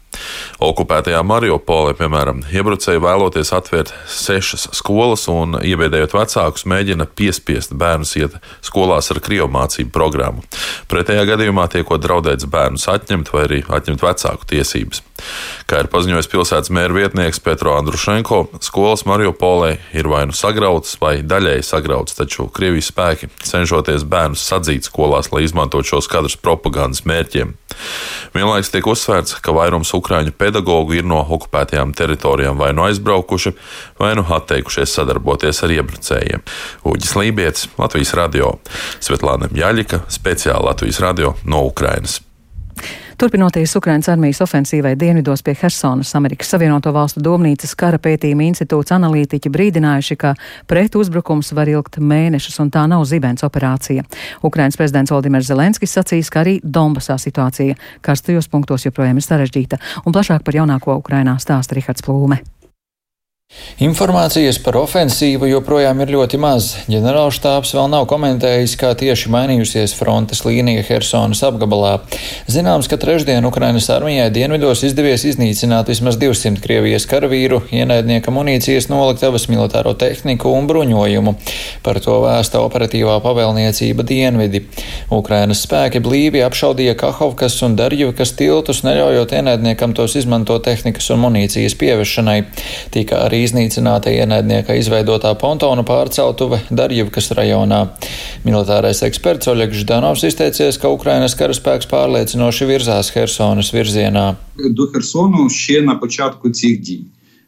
Okupētajā 0.63 1.21
Mariupolē, 1.27 1.95
piemēram, 1.99 2.43
iebrucēji 2.53 3.03
vēloties 3.05 3.53
atvērt 3.57 3.93
sešas 4.09 4.69
skolas 4.77 5.27
un 5.33 5.59
iebiedējot 5.61 6.17
vecākus, 6.17 6.67
mēģina 6.69 7.09
piespiest 7.19 7.75
bērnus 7.77 8.17
iet 8.21 8.39
skolās 8.65 9.13
ar 9.13 9.21
krievu 9.25 9.51
mācību 9.53 9.93
programmu. 9.95 10.45
Pretējā 10.91 11.27
gadījumā 11.33 11.69
tiekot 11.73 12.05
draudēts 12.05 12.49
bērnus 12.51 12.89
atņemt 12.93 13.33
vai 13.35 13.47
arī 13.49 13.63
atņemt 13.69 14.05
vecāku 14.07 14.49
tiesības. 14.55 15.03
Kā 15.67 15.81
ir 15.83 15.91
paziņojis 15.91 16.31
pilsētas 16.31 16.73
mēra 16.75 16.95
vietnieks 16.95 17.41
Petro 17.43 17.75
Andrušenko, 17.77 18.43
skolas 18.65 19.03
Mariupolē 19.09 19.73
ir 19.97 20.09
vai 20.11 20.25
nu 20.31 20.37
sagrautas 20.37 20.95
vai 21.03 21.19
daļēji 21.27 21.67
sagrautas, 21.67 22.19
taču 22.19 22.49
Krievijas 22.55 22.93
spēki 22.93 23.31
cenšoties 23.43 24.07
bērnus 24.07 24.45
sadzīt 24.47 24.87
skolās, 24.87 25.33
lai 25.35 25.45
izmantotu 25.47 25.97
šos 25.97 26.11
kadrus 26.13 26.39
propagandas 26.39 27.05
mērķiem. 27.09 27.57
Vienlaikus 28.37 28.71
tiek 28.73 28.87
uzsvērts, 28.89 29.39
ka 29.45 29.55
vairums 29.57 29.93
ukrāņu 29.97 30.33
pedagoģu 30.39 31.01
ir 31.01 31.09
no 31.09 31.23
okupētajām 31.37 31.95
teritorijām 31.97 32.61
vai 32.61 32.73
nu 32.73 32.83
no 32.83 32.91
aizbraukuši, 32.91 33.55
vai 34.01 34.13
nu 34.19 34.25
atteikušies 34.37 34.95
sadarboties 34.99 35.63
ar 35.65 35.75
iebrucējiem. 35.79 36.45
Uģis 36.87 37.17
Lībijams, 37.19 37.67
Latvijas 37.81 38.15
radio, 38.19 38.55
Svetlāna 39.01 39.51
Jaļika, 39.57 40.05
speciāli 40.13 40.71
Latvijas 40.71 41.03
radio 41.03 41.35
no 41.45 41.65
Ukrainas. 41.71 42.26
Turpinoties 43.17 43.73
Ukrainas 43.77 44.11
armijas 44.13 44.43
ofensīvai 44.45 44.91
dienvidos 45.01 45.41
pie 45.43 45.55
Hersonas, 45.57 46.11
Amerikas 46.19 46.51
Savienoto 46.53 46.91
Valstu 46.93 47.23
domnīcas 47.25 47.71
kara 47.73 47.97
pētījuma 47.97 48.45
institūts 48.45 48.93
analītiķi 48.93 49.53
brīdinājuši, 49.55 50.17
ka 50.21 50.35
pret 50.69 50.99
uzbrukums 51.01 51.55
var 51.57 51.71
ilgt 51.73 51.97
mēnešus 51.97 52.61
un 52.61 52.73
tā 52.75 52.83
nav 52.93 53.07
zibens 53.09 53.47
operācija. 53.47 54.05
Ukrainas 54.45 54.77
prezidents 54.77 55.15
Valdimirs 55.15 55.49
Zelenskis 55.49 55.97
sacīs, 55.97 56.29
ka 56.29 56.43
arī 56.45 56.59
Donbasā 56.61 57.17
situācija 57.17 57.79
karstajos 58.05 58.51
punktos 58.53 58.85
joprojām 58.85 59.17
ir 59.17 59.25
sarežģīta, 59.25 59.81
un 60.05 60.13
plašāk 60.13 60.45
par 60.45 60.61
jaunāko 60.61 60.99
Ukrainā 61.01 61.39
stāsta 61.41 61.81
Rihards 61.81 62.05
Plūme. 62.05 62.43
Informācijas 63.77 64.57
par 64.65 64.79
ofensīvu 64.81 65.51
joprojām 65.51 65.99
ir 66.01 66.09
ļoti 66.15 66.39
maz. 66.41 66.71
Ģenerālštāps 66.89 67.75
vēl 67.77 67.91
nav 67.93 68.07
komentējis, 68.09 68.73
kā 68.81 68.93
tieši 68.97 69.29
mainījusies 69.33 69.93
frontes 69.99 70.45
līnija 70.47 70.85
Helsonas 70.87 71.43
apgabalā. 71.45 71.99
Zināms, 72.49 72.89
ka 72.89 72.97
trešdien 72.97 73.45
Ukrainas 73.45 73.91
armijai 73.93 74.31
dienvidos 74.33 74.81
izdevies 74.89 75.27
iznīcināt 75.29 75.91
vismaz 75.93 76.17
200 76.21 76.63
Krievijas 76.65 77.05
karavīru, 77.11 77.63
ienaidnieka 77.69 78.33
munīcijas 78.33 78.89
noliktavas, 78.89 79.45
militāro 79.53 79.93
tehniku 79.93 80.55
un 80.57 80.71
bruņojumu. 80.71 81.37
Par 81.85 82.01
to 82.01 82.17
vēsta 82.25 82.65
operatīvā 82.65 83.19
pavēlniecība 83.25 84.09
dienvidi. 84.09 84.65
Ukrainas 85.13 85.67
spēki 85.67 86.01
blīvi 86.05 86.45
apšaudīja 86.47 86.97
Kahovkas 87.03 87.59
un 87.67 87.77
Darjivkas 87.77 88.33
tiltus, 88.41 88.81
neļaujot 88.89 89.37
ienaidniekam 89.37 89.93
tos 89.97 90.17
izmantot 90.17 90.65
tehnikas 90.65 91.13
un 91.13 91.27
munīcijas 91.27 91.77
pievešanai. 91.77 92.39
Tika 92.97 93.21
arī 93.29 93.45
iznīcināta 93.46 94.10
ienaidnieka 94.10 94.74
izveidotā 94.80 95.36
pontona 95.38 95.84
pārceltuve 95.86 96.64
Darjivkas 96.74 97.32
rajonā. 97.38 97.84
Militārais 98.48 99.04
eksperts 99.06 99.52
Oļegs 99.52 99.84
Ždanovs 99.84 100.26
izteicies, 100.26 100.82
ka 100.82 100.90
Ukrainas 100.90 101.38
karaspēks 101.38 101.90
pārliecinoši 101.92 102.70
virzās 102.70 103.14
Hersonas 103.14 103.70
virzienā. 103.76 104.36
До 104.58 104.88
Херсону 104.88 105.50
ще 105.50 105.82
на 105.82 105.96
початку 105.96 106.50
цих 106.50 106.82
дій. 106.82 107.06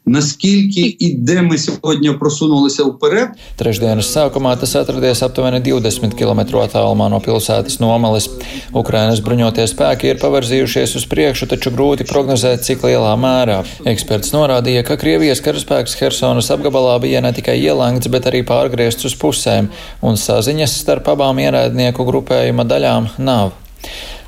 Наскільки 0.08 0.96
і 0.98 1.14
де 1.14 1.42
ми 1.42 1.58
сьогодні 1.58 2.10
просунулися 2.10 2.84
вперед? 2.84 3.28
Trešdienas 3.56 4.10
sākumā 4.12 4.52
tas 4.60 4.76
atradies 4.76 5.24
aptuveni 5.24 5.62
20 5.64 6.12
km 6.12 6.60
attālumā 6.60 7.08
no 7.08 7.20
pilsētas 7.24 7.80
nomalis. 7.80 8.28
Ukrainas 8.76 9.24
bruņotie 9.24 9.64
spēki 9.64 10.12
ir 10.12 10.20
pavirzījušies 10.20 10.96
uz 11.00 11.08
priekšu, 11.08 11.48
taču 11.48 11.72
grūti 11.72 12.04
prognozēt, 12.04 12.60
cik 12.68 12.84
lielā 12.84 13.16
mērā. 13.16 13.62
Eksperts 13.88 14.36
norādīja, 14.36 14.84
ka 14.84 15.00
Krievijas 15.00 15.40
karaspēks 15.40 15.96
Helsonas 15.96 16.52
apgabalā 16.52 17.00
bija 17.00 17.24
ne 17.24 17.32
tikai 17.32 17.56
ielangts, 17.64 18.12
bet 18.12 18.28
arī 18.28 18.44
pārgriezts 18.44 19.08
uz 19.08 19.16
pusēm, 19.16 19.72
un 20.04 20.20
saziņas 20.20 20.80
starp 20.84 21.08
abām 21.16 21.40
ienaidnieku 21.40 22.04
grupējuma 22.04 22.68
daļām 22.68 23.14
nav. 23.24 23.56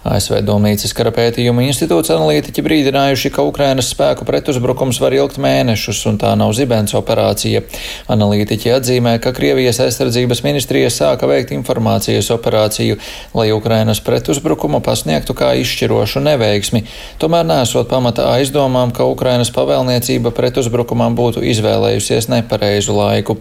ASV 0.02 0.40
Domnīcas 0.42 0.96
kara 0.98 1.12
pētījuma 1.14 1.62
institūts 1.68 2.10
analītiķi 2.10 2.64
brīdinājuši, 2.66 3.30
ka 3.36 3.44
Ukrainas 3.46 3.92
spēku 3.94 4.26
pretuzbrukums 4.26 4.98
var 4.98 5.14
ilgt 5.14 5.38
mēnešus, 5.38 6.00
un 6.10 6.16
tā 6.22 6.32
nav 6.40 6.56
zibens 6.58 6.96
operācija. 6.98 7.62
Analītiķi 8.10 8.74
atzīmē, 8.74 9.14
ka 9.22 9.30
Krievijas 9.38 9.78
aizsardzības 9.86 10.42
ministrija 10.42 10.90
sāka 10.90 11.30
veikt 11.30 11.54
informācijas 11.54 12.32
operāciju, 12.34 12.98
lai 13.38 13.52
Ukrainas 13.54 14.02
pretuzbrukumu 14.02 14.80
pasniegtu 14.82 15.36
kā 15.38 15.52
izšķirošu 15.62 16.24
neveiksmi, 16.26 16.82
tomēr 17.22 17.46
nesot 17.46 17.92
pamata 17.92 18.32
aizdomām, 18.40 18.96
ka 18.98 19.06
Ukrainas 19.06 19.54
pavēlniecība 19.54 20.34
pretuzbrukumam 20.34 21.14
būtu 21.20 21.46
izvēlējusies 21.54 22.32
nepareizu 22.34 22.98
laiku. 22.98 23.38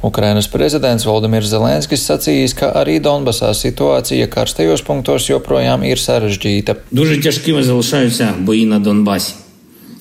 Ukrainas 0.00 0.48
prezidents 0.48 1.04
Valdemirs 1.04 1.52
Zelenskis 1.52 2.08
sacījis, 2.08 2.56
ka 2.56 2.72
arī 2.80 2.96
Donbasā 3.04 3.52
situācija 3.52 4.32
karstajos 4.32 4.80
punktos 4.86 5.28
joprojām 5.28 5.84
ir 5.84 5.89
sarežģīta. 5.95 6.75
Дуже 6.91 7.17
тяжкими 7.17 7.63
залишаються 7.63 8.33
бої 8.39 8.65
на 8.65 8.79
Донбасі. 8.79 9.33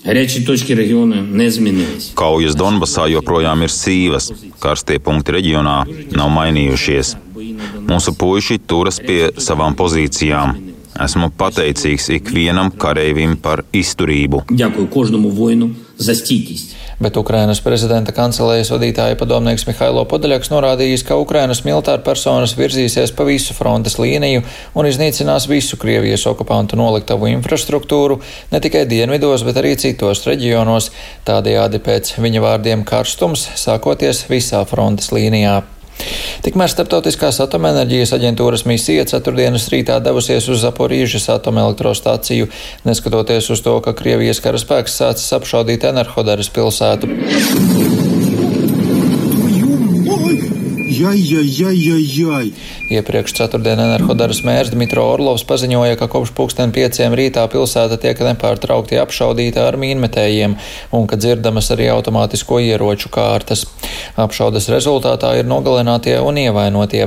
Гарячі 0.06 0.40
точки 0.40 0.74
регіону 0.74 1.14
не 1.32 1.50
змінились. 1.50 2.12
Kaujas 2.14 2.54
Donbasā 2.56 3.08
joprojām 3.08 3.62
ir 3.64 3.72
sīvas. 3.72 4.32
Karstie 4.60 4.98
punkti 5.00 5.32
reģionā 5.32 5.86
nav 6.12 6.28
mainījušies. 6.28 7.16
Mūsu 7.88 8.12
puiši 8.12 8.58
turas 8.66 9.00
pie 9.00 9.32
savām 9.40 9.72
pozīcijām. 9.72 10.74
Esmu 11.04 11.30
pateicīgs 11.40 12.10
ikvienam 12.18 12.68
kareivim 12.70 13.36
par 13.36 13.64
izturību. 13.72 14.42
Дякую 14.50 14.86
кожному 14.86 15.28
воїну 15.28 15.70
за 15.99 16.15
stīķis. 16.15 16.65
Bet 16.99 17.17
Ukrainas 17.19 17.61
prezidenta 17.63 18.11
kancelējas 18.15 18.71
vadītāja 18.73 19.17
padomnieks 19.19 19.65
Mihailo 19.69 20.03
Podaļaks 20.09 20.51
norādījis, 20.51 21.05
ka 21.07 21.19
Ukrainas 21.19 21.61
militāra 21.67 22.03
personas 22.03 22.55
virzīsies 22.59 23.13
pa 23.15 23.27
visu 23.27 23.55
frontes 23.55 23.95
līniju 23.99 24.43
un 24.75 24.89
iznīcinās 24.89 25.47
visu 25.51 25.79
Krievijas 25.79 26.25
okupantu 26.31 26.79
noliktavu 26.79 27.31
infrastruktūru 27.31 28.19
ne 28.51 28.63
tikai 28.63 28.85
dienvidos, 28.89 29.47
bet 29.47 29.59
arī 29.61 29.75
citos 29.79 30.25
reģionos. 30.27 30.91
Tādējādi 31.27 31.83
pēc 31.83 32.15
viņa 32.19 32.45
vārdiem 32.47 32.87
karstums 32.87 33.47
sākoties 33.59 34.25
visā 34.31 34.65
frontes 34.67 35.13
līnijā. 35.15 35.61
Tikmēr 36.45 36.71
Startautiskās 36.71 37.41
atomenerģijas 37.43 38.13
aģentūras 38.15 38.65
misija 38.69 39.05
ceturtdienas 39.09 39.67
rītā 39.73 39.99
devusies 40.03 40.47
uz 40.51 40.63
Zaporīžas 40.63 41.29
atomelektrostāciju, 41.35 42.49
neskatoties 42.87 43.51
uz 43.53 43.63
to, 43.65 43.75
ka 43.85 43.95
Krievijas 43.97 44.43
karaspēks 44.43 44.99
sācis 45.01 45.35
apšaudīt 45.39 45.87
Enerhodaras 45.91 46.51
pilsētu. 46.55 48.08
Jai. 50.99 52.51
Iepriekš 52.91 53.31
ceturtdien 53.37 53.79
Enerhodaras 53.79 54.41
mērs 54.43 54.73
Dmitro 54.73 55.05
Orlovs 55.13 55.45
paziņoja, 55.47 55.95
ka 55.95 56.09
kopš 56.11 56.33
pulksten 56.35 56.73
pieciem 56.75 57.15
rītā 57.15 57.45
pilsēta 57.47 57.95
tiek 58.03 58.19
nepārtraukti 58.27 58.99
apšaudīta 58.99 59.63
ar 59.69 59.77
mīnmetējiem 59.79 60.57
un 60.97 61.07
ka 61.07 61.15
dzirdamas 61.15 61.71
arī 61.71 61.87
automātisko 61.93 62.59
ieroču 62.65 63.11
kārtas. 63.15 63.63
Apšaudas 64.19 64.67
rezultātā 64.73 65.31
ir 65.39 65.47
nogalinātie 65.47 66.17
un 66.19 66.41
ievainotie. 66.41 67.05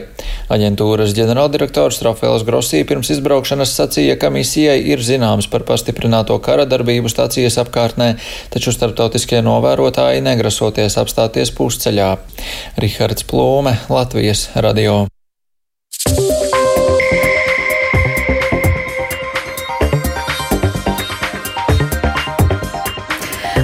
Aģentūras 0.52 1.12
ģenerāldirektors 1.18 2.00
Rafaels 2.06 2.46
Grosī 2.48 2.82
pirms 2.88 3.12
izbraukšanas 3.12 3.76
sacīja, 3.76 4.16
ka 4.16 4.32
misijai 4.32 4.78
ir 4.94 5.04
zināms 5.04 5.50
par 5.52 5.66
pastiprināto 5.68 6.38
kara 6.40 6.64
darbību 6.70 7.12
stācijas 7.12 7.60
apkārtnē, 7.60 8.14
taču 8.54 8.72
starptautiskie 8.72 9.44
novērotāji 9.44 10.24
negrasoties 10.24 10.96
apstāties 11.02 11.52
pusceļā. 11.60 12.10
Rihards 12.80 13.28
Plūme, 13.28 13.76
Latvijas 13.88 14.50
radio. 14.54 15.06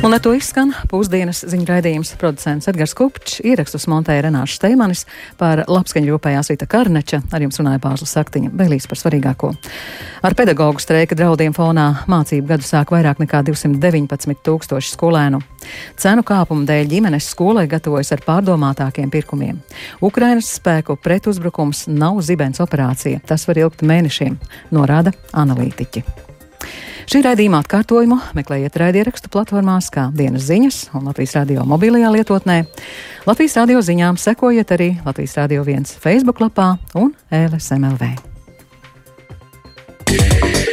Un 0.02 0.14
ar 0.14 0.20
to 0.22 0.30
izskan 0.30 0.70
pusdienas 0.86 1.40
ziņu 1.50 1.64
raidījums 1.66 2.12
producents 2.20 2.68
Edgars 2.70 2.92
Kupčs, 2.94 3.40
ierakstus 3.42 3.88
montēja 3.90 4.28
Renāša 4.28 4.54
Steimanis 4.60 5.00
par 5.40 5.64
labskaņu 5.66 6.12
rūpējās 6.12 6.52
Vita 6.52 6.68
Karneča, 6.70 7.18
ar 7.34 7.42
jums 7.42 7.58
runāja 7.58 7.80
Pāzla 7.82 8.06
Saktiņa, 8.06 8.52
vēlīs 8.60 8.86
par 8.86 9.00
svarīgāko. 9.00 9.50
Ar 10.22 10.36
pedagoģu 10.38 10.84
streika 10.84 11.18
draudiem 11.18 11.56
fonā 11.56 11.88
mācību 12.06 12.46
gadu 12.52 12.68
sāk 12.68 12.94
vairāk 12.94 13.18
nekā 13.24 13.42
219 13.50 14.38
tūkstoši 14.46 14.94
skolēnu. 14.94 15.42
Cenu 15.98 16.22
kāpuma 16.30 16.68
dēļ 16.70 16.94
ģimenes 16.94 17.32
skolai 17.34 17.66
gatavojas 17.66 18.14
ar 18.14 18.22
pārdomātākiem 18.28 19.10
pirkumiem. 19.10 19.58
Ukrainas 19.98 20.54
spēku 20.60 20.94
pretuzbrukums 21.02 21.88
nav 21.90 22.22
zibens 22.22 22.62
operācija, 22.62 23.18
tas 23.26 23.50
var 23.50 23.64
ilgt 23.66 23.82
mēnešiem, 23.82 24.38
norāda 24.70 25.16
analītiķi. 25.34 26.27
Šī 27.08 27.22
raidījuma 27.24 27.62
atkārtojumu 27.64 28.18
meklējiet 28.36 28.76
raidierakstu 28.82 29.32
platformās 29.32 29.88
kā 29.94 30.10
dienas 30.12 30.44
ziņas 30.50 30.80
un 30.98 31.08
Latvijas 31.08 31.38
radio 31.40 31.64
mobilajā 31.68 32.12
lietotnē. 32.18 32.62
Latvijas 33.28 33.56
radio 33.60 33.80
ziņām 33.84 34.20
sekojiet 34.20 34.76
arī 34.76 34.90
Latvijas 35.06 35.38
radio 35.40 35.64
viens 35.64 35.96
Facebook 35.96 36.44
lapā 36.44 36.74
un 36.94 37.14
LSMLV. 37.32 38.16
Yeah. 40.08 40.67